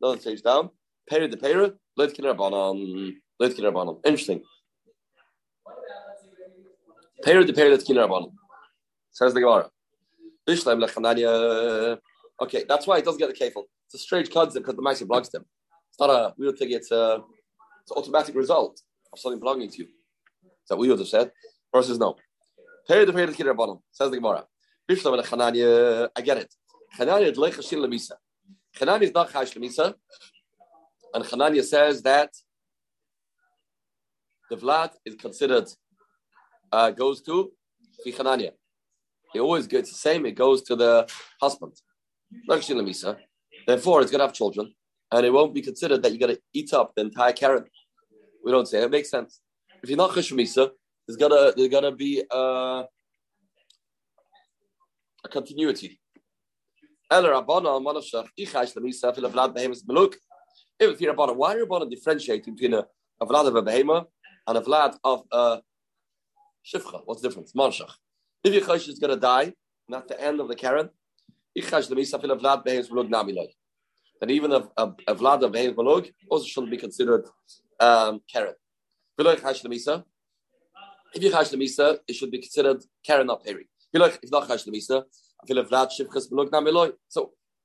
another 0.03 0.21
stage 0.21 0.43
down. 0.43 0.71
Peri 1.09 1.27
the 1.29 1.37
peri, 1.37 1.73
let 1.97 2.15
kinabanan, 2.15 3.15
let 3.39 3.53
kinabanan. 3.53 3.99
Interesting. 4.05 4.43
Peri 7.23 7.45
the 7.45 7.53
peri, 7.53 7.71
let 7.71 7.81
kinabanan. 7.81 8.33
Says 9.11 9.35
the 9.35 9.41
Gemara. 9.41 9.71
Bishlam 10.49 10.85
lechananya. 10.85 11.99
Okay, 12.41 12.65
that's 12.69 12.87
why 12.87 12.99
it 12.99 13.05
doesn't 13.05 13.19
get 13.19 13.29
the 13.29 13.35
kefil. 13.35 13.65
It's 13.87 13.95
a 13.95 13.99
strange 13.99 14.31
concept 14.31 14.65
because 14.65 14.77
the 14.77 14.83
Maisa 14.83 15.07
belongs 15.07 15.29
to 15.31 15.39
him. 15.39 15.45
It's 15.91 16.01
not 16.01 16.11
a, 16.11 16.35
we 16.39 16.51
thing, 16.53 16.73
it's 16.73 16.91
a, 16.91 17.21
it's 17.83 17.91
an 17.91 17.99
automatic 17.99 18.35
result 18.35 18.81
of 19.13 19.19
something 19.19 19.39
belonging 19.39 19.71
to 19.71 19.79
you. 19.79 19.85
Is 19.85 20.69
that 20.69 20.77
what 20.77 20.83
we 20.83 20.89
would 20.89 20.99
have 20.99 21.09
said? 21.09 21.31
Versus 21.75 21.99
no. 21.99 22.17
Peri 22.89 23.05
the 23.05 23.13
peri, 23.13 23.27
let 23.27 23.37
kinabanan. 23.37 23.81
Says 23.93 24.11
the 24.11 24.17
Gemara. 24.17 24.45
Bishlam 24.89 25.23
lechananya. 25.23 26.09
I 26.17 26.21
get 26.21 26.39
it. 26.39 26.55
Chananya 26.99 27.35
dleichashil 27.35 27.79
lemisa. 27.79 28.13
Is 28.75 29.13
not 29.13 29.31
Chayish 29.31 29.55
Lemisa, 29.55 29.95
and 31.13 31.25
Hanania 31.25 31.63
says 31.63 32.03
that 32.03 32.31
the 34.49 34.57
Vlad 34.57 34.93
is 35.05 35.15
considered 35.17 35.69
uh, 36.73 36.91
goes 36.91 37.21
to 37.23 37.53
Hanania. 38.07 38.53
It 39.35 39.41
always 39.41 39.67
gets 39.67 39.91
the 39.91 39.99
same. 39.99 40.25
It 40.25 40.33
goes 40.33 40.63
to 40.63 40.75
the 40.75 41.07
husband. 41.41 41.75
Therefore, 42.49 44.01
it's 44.01 44.11
going 44.11 44.19
to 44.21 44.27
have 44.27 44.33
children, 44.33 44.75
and 45.13 45.27
it 45.27 45.33
won't 45.33 45.55
be 45.55 45.61
considered 45.61 46.03
that 46.03 46.11
you're 46.11 46.27
going 46.27 46.35
to 46.35 46.43
eat 46.55 46.73
up 46.73 46.95
the 46.97 47.03
entire 47.03 47.33
carrot. 47.33 47.69
We 48.43 48.53
don't 48.53 48.67
say 48.67 48.83
it 48.83 48.91
makes 48.91 49.11
sense. 49.11 49.41
If 49.83 49.91
you're 49.91 49.99
not 49.99 50.11
cheshmisa, 50.13 50.71
there's 51.07 51.17
gonna 51.19 51.53
there's 51.57 51.69
gonna 51.69 51.93
be 51.93 52.23
a, 52.31 52.85
a 55.25 55.29
continuity. 55.29 56.01
If 60.81 61.01
you're 61.01 61.13
about 61.13 61.37
why 61.37 61.55
are 61.55 61.59
you 61.59 61.65
about 61.65 61.81
to 61.81 61.89
differentiate 61.89 62.45
between 62.45 62.75
a, 62.75 62.87
a 63.21 63.27
vlad 63.27 63.47
of 63.47 63.57
a 63.57 63.63
behema 63.63 64.07
and 64.47 64.59
a 64.59 64.61
vlad 64.61 64.97
of 65.05 65.23
a 65.31 65.61
shifcha? 66.65 67.03
What's 67.05 67.21
the 67.21 67.29
difference? 67.29 67.53
Manshach. 67.53 67.93
If 68.43 68.55
your 68.55 68.63
chosh 68.63 68.89
is 68.89 68.99
going 68.99 69.15
to 69.15 69.21
die, 69.21 69.53
not 69.89 70.09
the 70.09 70.21
end 70.21 70.41
of 70.41 70.49
the 70.49 70.57
Karen, 70.57 70.91
then 71.55 71.99
even 74.31 74.53
a, 74.53 74.69
a, 74.77 74.93
a 75.07 75.15
vlad 75.15 75.43
of 75.43 75.53
behemoth 75.53 75.77
malug 75.77 76.11
also 76.31 76.47
shouldn't 76.47 76.71
be 76.71 76.79
considered 76.79 77.27
um, 77.79 78.21
Karen. 78.33 78.55
If 79.19 79.43
you 81.23 81.31
chash 81.31 81.53
lemisa, 81.53 81.99
it 82.09 82.15
should 82.15 82.31
be 82.31 82.39
considered 82.39 82.83
karen 83.05 83.27
not 83.27 83.45
peri. 83.45 83.69
So, 83.95 84.05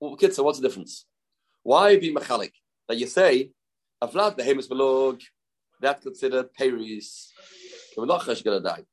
oh, 0.02 0.16
kids, 0.16 0.36
so 0.36 0.44
what's 0.44 0.60
the 0.60 0.68
difference? 0.68 1.06
Why 1.63 1.98
be 1.98 2.13
mechalik? 2.13 2.52
That 2.88 2.98
you 2.98 3.08
say 3.08 3.52
a 4.02 4.08
vlad 4.08 4.38
behemus 4.38 4.68
belug, 4.68 5.22
that 5.82 6.02
considered 6.02 6.54
peris. 6.54 7.32
We're 7.96 8.06
is 8.06 8.42
gonna 8.42 8.60
die, 8.60 8.84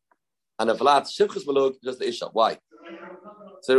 and 0.59 0.71
a 0.71 0.75
vlad 0.75 1.03
shivchas 1.03 1.45
belug 1.45 1.75
just 1.83 1.99
the 1.99 2.09
isha. 2.09 2.27
Why? 2.33 2.59
So 3.63 3.77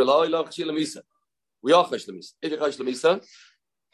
we 1.63 1.73
are 1.73 1.85
chash. 1.85 2.33
If 2.41 2.51
you 2.51 2.57
chash 2.57 3.21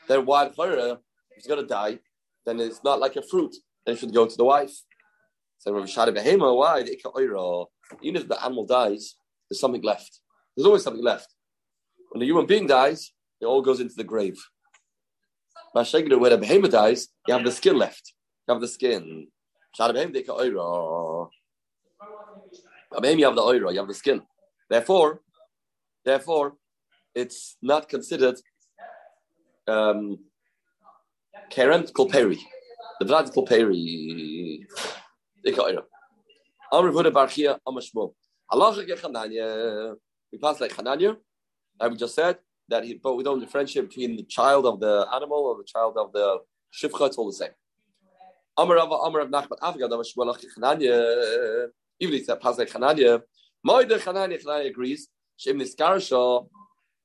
then 0.08 0.26
why 0.26 0.50
the 0.50 0.92
if 0.92 0.98
he's 1.36 1.48
gonna 1.48 1.68
die, 1.68 2.00
then 2.46 2.60
it's 2.60 2.84
not 2.84 3.00
like 3.00 3.16
a 3.16 3.22
fruit. 3.22 3.56
Then 3.86 3.96
it 3.96 4.00
should 4.00 4.14
go 4.14 4.26
to 4.28 4.36
the 4.36 4.44
wife. 4.44 4.74
So 5.60 5.72
Rav 5.74 5.86
Shadi 5.86 6.16
Behema, 6.18 6.56
why? 6.58 6.80
Even 8.02 8.22
if 8.22 8.28
the 8.28 8.44
animal 8.44 8.66
dies, 8.66 9.16
there's 9.52 9.60
something 9.60 9.82
left. 9.82 10.22
There's 10.56 10.66
always 10.66 10.84
something 10.84 11.04
left. 11.04 11.36
When 12.12 12.22
a 12.22 12.26
human 12.26 12.46
being 12.46 12.68
dies, 12.68 13.12
it 13.42 13.46
all 13.46 13.62
goes 13.62 13.82
into 13.82 13.96
the 13.96 14.06
grave. 14.06 14.42
But 15.74 15.92
where 15.92 16.30
the 16.30 16.38
behemoth 16.38 16.72
dies, 16.72 17.10
you 17.28 17.34
have 17.34 17.44
the 17.44 17.52
skin 17.52 17.78
left. 17.78 18.14
You 18.48 18.54
have 18.54 18.62
the 18.62 18.70
skin. 18.70 19.28
You 19.78 19.86
have 19.86 19.94
the 19.94 20.00
oira, 23.42 23.74
you 23.74 23.80
have 23.80 23.90
the 23.90 23.94
skin. 23.94 24.22
Therefore, 24.70 25.20
therefore, 26.06 26.54
it's 27.14 27.58
not 27.62 27.90
considered 27.90 28.40
um, 29.68 30.18
Karen, 31.50 31.82
it's 31.82 31.92
called 31.92 32.12
peri. 32.12 32.40
The 33.00 33.06
blood 33.06 33.26
is 33.26 33.32
called 33.32 33.50
peri. 33.50 34.66
Amr 36.72 36.92
Vuda 36.94 37.12
Barchia 37.12 37.60
Amashmo. 37.68 38.14
Allah 38.52 38.76
Chananya. 38.76 39.96
We 40.32 40.38
pass 40.38 40.60
like 40.60 40.74
Chananya. 40.74 41.18
And 41.80 41.92
we 41.92 41.98
just 41.98 42.16
said 42.16 42.38
that 42.68 42.84
he, 42.84 42.96
but 42.96 43.16
we 43.16 43.24
don't 43.24 43.40
differentiate 43.40 43.88
between 43.90 44.18
the 44.18 44.24
child 44.24 44.66
of 44.66 44.80
the 44.80 45.08
animal 45.14 45.40
or 45.40 45.56
the 45.58 45.64
child 45.64 45.98
of 45.98 46.12
the 46.12 46.40
shivcha. 46.74 47.08
It's 47.08 47.18
all 47.18 47.28
the 47.28 47.34
same. 47.34 47.52
Amr 48.58 48.76
Rav 48.76 48.92
Amr 48.92 49.20
of 49.22 49.30
Nachman 49.30 49.58
Afgad 49.62 49.90
Amashmo 49.90 50.36
Chananya. 50.58 51.68
Even 52.00 52.16
if 52.16 52.28
that 52.28 52.42
pass 52.42 52.58
like 52.58 52.70
Chananya. 52.70 53.22
Moide 53.66 53.98
Chananya 54.00 54.44
Chananya 54.44 54.68
agrees. 54.68 55.08
Shem 55.38 55.58
Niskarsha. 55.58 56.48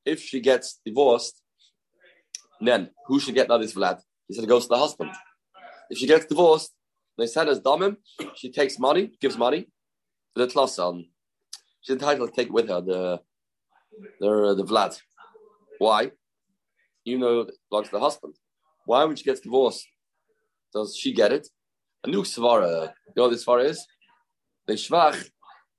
If 0.05 0.21
she 0.21 0.41
gets 0.41 0.81
divorced, 0.85 1.43
then 2.61 2.91
who 3.07 3.19
should 3.19 3.35
get 3.35 3.49
this 3.49 3.75
vlad? 3.75 4.01
He 4.29 4.35
said 4.35 4.45
it 4.45 4.49
goes 4.49 4.65
to 4.65 4.69
the 4.69 4.79
husband. 4.79 5.11
If 5.91 5.99
she 5.99 6.07
gets 6.07 6.27
divorced, 6.27 6.73
they 7.19 7.27
said 7.27 7.49
as 7.49 7.61
Damim, 7.61 7.97
she 8.35 8.51
takes 8.51 8.79
money, 8.79 9.13
gives 9.21 9.37
money 9.37 9.63
to 10.35 10.47
the 10.47 10.47
Tlasan. 10.47 11.09
She's 11.87 11.94
entitled 11.94 12.31
to 12.31 12.35
take 12.35 12.53
with 12.53 12.68
her 12.68 12.81
the 12.81 13.20
the, 14.18 14.55
the 14.57 14.64
Vlad. 14.64 15.01
Why? 15.79 16.11
You 17.05 17.18
know 17.18 17.40
it 17.40 17.55
belongs 17.70 17.88
to 17.88 17.92
the 17.92 18.01
husband. 18.01 18.35
Why 18.87 19.05
when 19.05 19.14
she 19.14 19.22
gets 19.22 19.40
divorced, 19.40 19.87
does 20.75 20.96
she 20.96 21.12
get 21.12 21.33
it? 21.33 21.49
A 22.03 22.09
new 22.09 22.22
Svara, 22.22 22.92
you 23.07 23.12
know 23.16 23.25
what 23.25 23.31
this 23.31 23.44
Svara 23.44 23.66
is? 23.66 23.87
The 24.66 24.72
Shvach, 24.72 25.31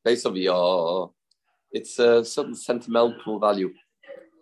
based 0.05 0.25
on 0.25 0.33
the 0.33 0.47
uh, 0.53 1.07
it's 1.73 1.99
a 1.99 2.23
certain 2.23 2.55
sentimental 2.55 3.37
value. 3.37 3.73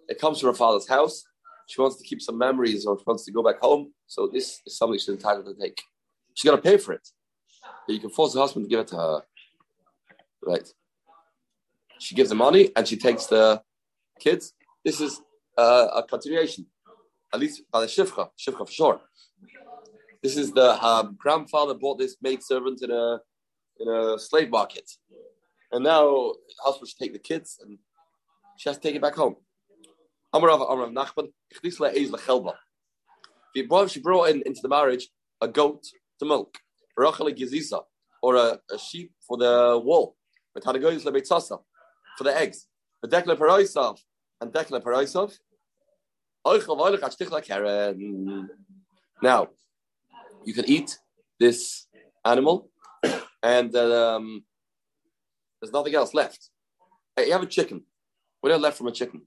It 0.08 0.19
comes 0.19 0.39
from 0.39 0.49
her 0.49 0.54
father's 0.54 0.88
house. 0.88 1.23
She 1.67 1.82
wants 1.82 1.97
to 1.97 2.04
keep 2.04 2.21
some 2.21 2.38
memories 2.38 2.86
or 2.86 2.95
she 2.99 3.04
wants 3.08 3.25
to 3.25 3.32
go 3.32 3.41
back 3.41 3.60
home. 3.60 3.91
So 4.06 4.30
this 4.32 4.62
is 4.67 4.78
something 4.78 4.99
she's 4.99 5.10
entitled 5.10 5.47
to 5.47 5.56
take. 5.60 5.82
She's 6.36 6.47
got 6.47 6.56
to 6.58 6.62
pay 6.62 6.78
for 6.78 6.93
it. 6.93 7.08
But 7.88 7.93
you 7.93 7.99
can 7.99 8.12
force 8.12 8.34
the 8.34 8.39
husband 8.39 8.65
to 8.65 8.69
give 8.69 8.82
it 8.82 8.88
to 8.89 8.97
her. 8.97 9.21
Right. 10.45 10.71
She 12.06 12.13
gives 12.13 12.30
the 12.30 12.36
money 12.36 12.70
and 12.76 12.88
she 12.88 12.98
takes 12.98 13.26
the 13.26 13.63
kids. 14.20 14.54
This 14.84 15.02
is 15.02 15.20
uh, 15.58 15.88
a 15.96 16.04
continuation, 16.04 16.68
at 17.34 17.39
least 17.39 17.63
by 17.72 17.82
the 17.82 17.88
Shifcha, 17.88 18.30
Shifcha 18.38 18.60
for 18.68 18.72
sure. 18.72 19.02
This 20.22 20.38
is 20.38 20.52
the 20.52 20.70
um, 20.86 21.15
grandfather 21.18 21.74
bought 21.74 21.98
this 21.98 22.15
maid 22.22 22.44
servant 22.44 22.84
in 22.84 22.91
a 22.91 23.18
in 23.80 23.88
a 23.88 24.20
slave 24.20 24.52
market, 24.52 24.88
and 25.72 25.84
now 25.84 26.34
husband 26.63 26.89
should 26.89 27.00
take 27.00 27.13
the 27.13 27.28
kids 27.32 27.58
and 27.60 27.80
she 28.60 28.70
has 28.70 28.78
to 28.78 28.84
take 28.84 28.96
it 28.96 29.02
back 29.02 29.15
home. 29.15 29.38
Amarav 30.32 30.62
Amarav 30.70 30.94
Nachman, 30.94 31.30
She 33.89 34.00
brought 34.00 34.30
in 34.30 34.44
into 34.46 34.62
the 34.62 34.70
marriage 34.70 35.10
a 35.41 35.48
goat 35.48 35.84
to 36.20 36.26
milk, 36.26 36.60
or 38.22 38.36
a, 38.36 38.60
a, 38.72 38.78
sheep 38.78 39.12
for 39.28 39.38
the 39.38 39.82
wool, 39.84 40.15
for 42.17 42.23
the 42.23 42.38
eggs, 42.38 42.67
the 43.01 43.08
dekla 43.08 43.38
and 44.41 44.54
dekla. 44.54 45.32
Now, 49.21 49.47
you 50.45 50.54
can 50.54 50.65
eat 50.65 50.99
this 51.39 51.88
animal, 52.23 52.69
and 53.43 53.75
um, 53.75 54.43
there's 55.60 55.73
nothing 55.73 55.95
else 55.95 56.13
left. 56.13 56.49
You 57.17 57.32
have 57.32 57.43
a 57.43 57.47
chicken. 57.47 57.84
What 58.41 58.51
have 58.51 58.62
left 58.62 58.78
from 58.78 58.88
a 58.88 58.91
chicken? 58.91 59.21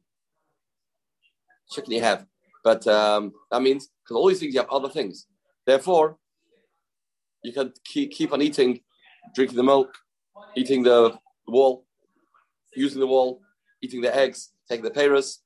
Chicken 1.70 1.92
you 1.92 2.02
have, 2.02 2.26
but 2.62 2.86
um, 2.86 3.32
that 3.50 3.62
means 3.62 3.88
because 4.02 4.16
all 4.16 4.28
these 4.28 4.40
things 4.40 4.54
you 4.54 4.60
have 4.60 4.70
other 4.70 4.88
things. 4.88 5.26
Therefore, 5.66 6.16
you 7.42 7.52
can 7.52 7.72
keep, 7.84 8.12
keep 8.12 8.32
on 8.32 8.40
eating, 8.40 8.80
drinking 9.34 9.56
the 9.56 9.62
milk, 9.62 9.92
eating 10.56 10.82
the, 10.82 11.10
the 11.46 11.52
wall, 11.52 11.84
using 12.78 13.00
the 13.00 13.06
wall, 13.06 13.40
eating 13.82 14.00
the 14.00 14.14
eggs, 14.14 14.52
taking 14.68 14.84
the 14.84 14.90
paris, 14.90 15.42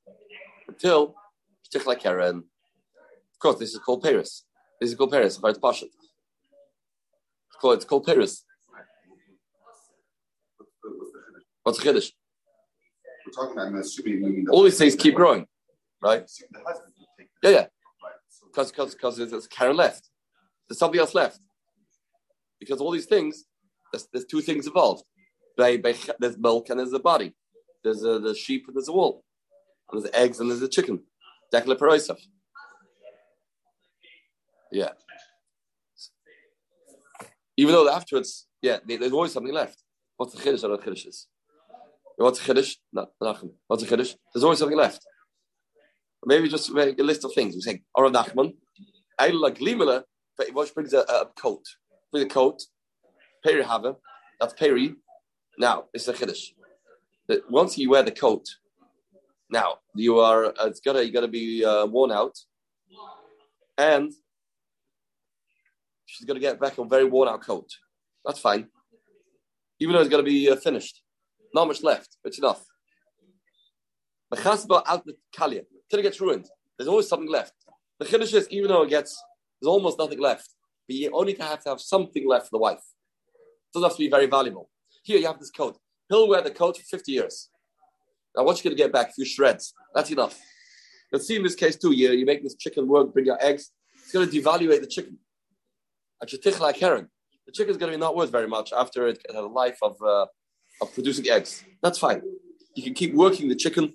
until 0.67 1.15
it's 1.73 1.87
like 1.87 2.01
Karen. 2.01 2.29
Um, 2.29 2.37
of 3.33 3.39
course, 3.39 3.59
this 3.59 3.73
is 3.73 3.79
called 3.79 4.03
paris. 4.03 4.45
This 4.79 4.91
is 4.91 4.95
called 4.95 5.11
paris. 5.11 5.37
But 5.37 5.49
it's 5.49 5.59
pashat. 5.59 5.83
It's 5.83 7.57
called 7.59 7.75
it's 7.77 7.85
called 7.85 8.05
paris. 8.05 8.45
What's 11.63 11.79
the 11.79 11.89
chiddush? 11.89 12.11
We're 13.25 13.31
talking 13.31 13.59
about 13.59 13.79
assuming 13.79 14.45
all 14.49 14.63
these 14.63 14.77
things 14.77 14.95
keep 14.95 15.15
growing, 15.15 15.47
right? 16.01 16.29
Yeah, 17.41 17.49
yeah. 17.49 17.65
Because 18.47 18.71
because 18.71 18.93
because 18.93 19.17
there's 19.17 19.47
Karen 19.47 19.77
left. 19.77 20.09
There's 20.67 20.77
something 20.77 20.99
else 20.99 21.15
left 21.15 21.39
because 22.59 22.79
all 22.79 22.91
these 22.91 23.05
things, 23.05 23.45
there's, 23.91 24.07
there's 24.13 24.25
two 24.25 24.41
things 24.41 24.67
involved. 24.67 25.03
There's 25.57 26.37
milk 26.37 26.69
and 26.69 26.79
there's 26.79 26.93
a 26.93 26.99
body. 26.99 27.33
There's 27.83 28.03
a, 28.03 28.19
the 28.19 28.35
sheep 28.35 28.65
and 28.67 28.75
there's 28.75 28.87
a 28.87 28.93
wool. 28.93 29.23
And 29.91 30.01
there's 30.01 30.13
eggs 30.13 30.39
and 30.39 30.49
there's 30.49 30.61
a 30.61 30.69
chicken. 30.69 31.03
Dekla. 31.53 32.17
Yeah. 34.71 34.89
Even 37.57 37.75
though 37.75 37.89
afterwards, 37.89 38.47
yeah, 38.61 38.79
there's 38.85 39.11
always 39.11 39.31
something 39.31 39.53
left. 39.53 39.83
What's 40.17 40.33
the 40.33 40.41
chiddush? 40.41 40.63
Or 40.63 40.69
the 40.69 40.77
chiddush 40.77 41.07
is? 41.07 41.27
What's 42.15 42.39
the 42.39 42.53
chiddush? 42.53 42.75
No, 42.91 43.07
What's 43.67 43.83
the 43.83 43.97
chiddush? 43.97 44.15
There's 44.33 44.43
always 44.43 44.59
something 44.59 44.77
left. 44.77 45.05
Maybe 46.25 46.47
just 46.47 46.71
make 46.71 46.97
a 46.99 47.03
list 47.03 47.25
of 47.25 47.33
things. 47.33 47.53
We 47.53 47.61
say, 47.61 47.81
Arav 47.95 48.13
Nachman, 48.13 48.53
I 49.19 49.27
like 49.27 49.59
Limela, 49.59 50.03
what 50.53 50.73
brings 50.73 50.93
a, 50.93 50.99
a 50.99 51.27
coat 51.37 51.63
with 52.11 52.23
a 52.23 52.25
coat, 52.25 52.63
peri 53.43 53.63
have, 53.63 53.95
that's 54.39 54.53
peri. 54.53 54.95
Now 55.57 55.85
it's 55.93 56.07
a 56.07 56.13
chiddush. 56.13 56.53
That 57.27 57.49
once 57.49 57.77
you 57.77 57.89
wear 57.89 58.03
the 58.03 58.11
coat, 58.11 58.47
now 59.49 59.77
you 59.95 60.19
are 60.19 60.45
uh, 60.45 60.65
it's 60.65 60.79
gotta 60.79 61.05
you 61.05 61.11
gotta 61.11 61.27
be 61.27 61.63
uh, 61.63 61.85
worn 61.85 62.11
out, 62.11 62.37
and 63.77 64.11
she's 66.05 66.25
gonna 66.25 66.39
get 66.39 66.59
back 66.59 66.77
a 66.77 66.85
very 66.85 67.05
worn 67.05 67.29
out 67.29 67.41
coat. 67.41 67.69
That's 68.25 68.39
fine, 68.39 68.67
even 69.79 69.93
though 69.93 70.01
it's 70.01 70.09
gonna 70.09 70.23
be 70.23 70.49
uh, 70.49 70.55
finished. 70.55 71.01
Not 71.53 71.67
much 71.67 71.83
left, 71.83 72.17
but 72.23 72.35
enough. 72.37 72.65
till 75.89 75.99
it 75.99 76.03
gets 76.03 76.19
ruined. 76.19 76.49
There's 76.77 76.87
always 76.87 77.07
something 77.07 77.29
left. 77.29 77.53
The 77.99 78.05
chiddush 78.05 78.33
is 78.33 78.47
even 78.49 78.69
though 78.69 78.81
it 78.81 78.89
gets 78.89 79.23
there's 79.61 79.69
almost 79.69 79.99
nothing 79.99 80.19
left, 80.19 80.49
but 80.87 80.95
you 80.95 81.11
only 81.13 81.35
have 81.35 81.63
to 81.63 81.69
have 81.69 81.79
something 81.79 82.27
left 82.27 82.47
for 82.47 82.57
the 82.57 82.57
wife. 82.57 82.79
It 82.79 83.73
doesn't 83.73 83.89
have 83.89 83.95
to 83.97 84.03
be 84.03 84.09
very 84.09 84.25
valuable. 84.25 84.69
Here 85.03 85.19
you 85.19 85.27
have 85.27 85.39
this 85.39 85.51
coat. 85.51 85.77
He'll 86.09 86.27
wear 86.27 86.41
the 86.41 86.51
coat 86.51 86.77
for 86.77 86.83
50 86.83 87.11
years. 87.11 87.49
Now 88.35 88.43
what 88.43 88.57
you 88.57 88.63
going 88.63 88.75
to 88.75 88.81
get 88.81 88.91
back? 88.91 89.09
A 89.09 89.13
few 89.13 89.25
shreds. 89.25 89.73
That's 89.93 90.09
enough. 90.09 90.39
Let's 91.11 91.27
see 91.27 91.35
in 91.35 91.43
this 91.43 91.55
case 91.55 91.75
too. 91.75 91.91
You, 91.91 92.11
you 92.11 92.25
make 92.25 92.41
this 92.41 92.55
chicken 92.55 92.87
work, 92.87 93.13
bring 93.13 93.25
your 93.25 93.43
eggs. 93.43 93.71
It's 93.95 94.11
going 94.11 94.27
to 94.27 94.41
devaluate 94.41 94.81
the 94.81 94.87
chicken. 94.87 95.19
like 96.59 96.77
Karen. 96.77 97.09
The 97.45 97.51
chicken 97.51 97.71
is 97.71 97.77
going 97.77 97.91
to 97.91 97.97
be 97.97 98.01
not 98.01 98.15
worth 98.15 98.31
very 98.31 98.47
much 98.47 98.71
after 98.73 99.07
it 99.07 99.21
had 99.27 99.35
a 99.35 99.45
life 99.45 99.77
of, 99.81 100.01
uh, 100.01 100.25
of 100.81 100.93
producing 100.93 101.29
eggs. 101.29 101.63
That's 101.83 101.99
fine. 101.99 102.21
You 102.75 102.83
can 102.83 102.93
keep 102.93 103.13
working 103.13 103.49
the 103.49 103.55
chicken 103.55 103.93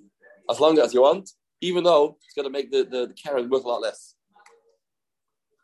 as 0.49 0.59
long 0.59 0.79
as 0.79 0.93
you 0.93 1.01
want, 1.01 1.29
even 1.61 1.83
though 1.83 2.17
it's 2.23 2.35
going 2.35 2.45
to 2.45 2.51
make 2.51 2.71
the, 2.71 2.83
the, 2.83 3.07
the 3.07 3.13
Karen 3.13 3.49
worth 3.49 3.65
a 3.65 3.67
lot 3.67 3.81
less. 3.81 4.15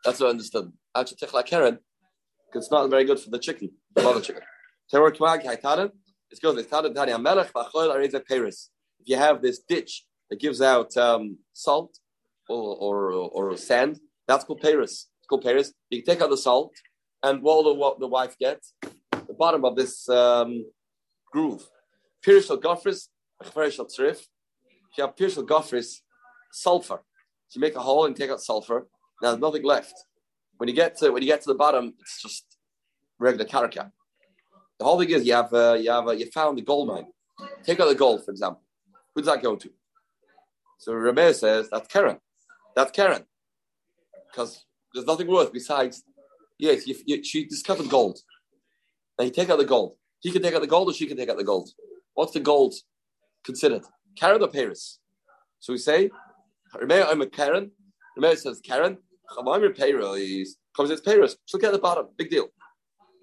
That's 0.04 0.20
what 0.20 0.26
I 0.26 0.30
understood. 0.30 0.72
like 0.94 1.46
Karen, 1.46 1.78
it's 2.54 2.70
not 2.70 2.90
very 2.90 3.04
good 3.04 3.20
for 3.20 3.30
the 3.30 3.38
chicken, 3.38 3.70
the 3.94 4.02
mother 4.02 4.20
chicken. 4.20 4.42
If 4.92 6.38
you 9.04 9.16
have 9.16 9.42
this 9.42 9.58
ditch 9.68 10.04
that 10.30 10.40
gives 10.40 10.62
out 10.62 10.96
um, 10.96 11.38
salt 11.52 11.98
or, 12.48 12.76
or, 12.76 13.10
or 13.10 13.56
sand, 13.56 14.00
that's 14.28 14.44
called 14.44 14.60
Paris. 14.60 15.08
It's 15.18 15.26
called 15.28 15.42
Paris. 15.42 15.72
You 15.90 16.02
can 16.02 16.14
take 16.14 16.22
out 16.22 16.30
the 16.30 16.36
salt, 16.36 16.72
and 17.22 17.42
what 17.42 17.64
the, 17.64 18.06
the 18.06 18.08
wife 18.08 18.36
gets, 18.38 18.74
the 18.82 19.34
bottom 19.36 19.64
of 19.64 19.76
this 19.76 20.08
um, 20.08 20.64
groove. 21.32 21.68
Gophris, 22.24 23.08
Pirishal 23.42 23.90
Tzrif. 23.90 24.20
If 24.90 24.98
you 24.98 25.04
have 25.04 25.16
Pirishal 25.16 25.46
Gophris, 25.46 26.00
sulfur. 26.52 27.00
So 27.48 27.58
you 27.58 27.60
make 27.60 27.76
a 27.76 27.80
hole 27.80 28.06
and 28.06 28.16
take 28.16 28.30
out 28.30 28.40
sulfur. 28.40 28.88
Now 29.22 29.30
there's 29.30 29.40
nothing 29.40 29.64
left. 29.64 29.94
When 30.58 30.68
you 30.68 30.74
get 30.74 30.96
to 30.98 31.10
when 31.10 31.22
you 31.22 31.28
get 31.28 31.42
to 31.42 31.48
the 31.48 31.54
bottom, 31.54 31.94
it's 32.00 32.22
just 32.22 32.44
regular 33.18 33.44
karaka. 33.44 33.90
The 34.78 34.84
whole 34.84 34.98
thing 34.98 35.10
is 35.10 35.26
you 35.26 35.34
have 35.34 35.52
uh, 35.52 35.74
you 35.74 35.90
have 35.90 36.08
uh, 36.08 36.12
you 36.12 36.30
found 36.30 36.58
the 36.58 36.62
gold 36.62 36.88
mine. 36.88 37.06
Take 37.64 37.80
out 37.80 37.88
the 37.88 37.94
gold, 37.94 38.24
for 38.24 38.30
example. 38.30 38.62
Who 39.14 39.22
does 39.22 39.32
that 39.32 39.42
go 39.42 39.56
to? 39.56 39.70
So 40.78 40.92
Rebbe 40.92 41.32
says 41.34 41.68
that's 41.70 41.88
Karen. 41.88 42.18
That's 42.74 42.90
Karen, 42.90 43.24
because 44.30 44.64
there's 44.92 45.06
nothing 45.06 45.28
worth 45.28 45.52
besides. 45.52 46.02
Yes, 46.58 46.86
you, 46.86 46.94
you, 47.06 47.22
she 47.24 47.46
discovered 47.46 47.88
gold. 47.88 48.18
Now 49.18 49.24
you 49.24 49.30
take 49.30 49.50
out 49.50 49.58
the 49.58 49.64
gold. 49.64 49.96
He 50.20 50.30
can 50.30 50.42
take 50.42 50.54
out 50.54 50.60
the 50.60 50.66
gold, 50.66 50.88
or 50.88 50.94
she 50.94 51.06
can 51.06 51.16
take 51.16 51.28
out 51.28 51.38
the 51.38 51.44
gold. 51.44 51.70
What's 52.14 52.32
the 52.32 52.40
gold 52.40 52.74
considered? 53.44 53.82
Karen 54.18 54.42
or 54.42 54.48
Paris? 54.48 54.98
So 55.58 55.72
we 55.72 55.78
say, 55.78 56.10
Rebbe, 56.78 57.06
I'm 57.08 57.22
a 57.22 57.26
Karen. 57.26 57.70
Rebbe 58.16 58.36
says 58.36 58.60
Karen. 58.60 58.98
Chamaimir 59.36 59.76
Paris 59.76 60.56
comes 60.76 60.90
as 60.90 61.00
Paris. 61.00 61.36
She'll 61.46 61.60
get 61.60 61.72
the 61.72 61.78
bottom. 61.78 62.08
Big 62.16 62.30
deal. 62.30 62.48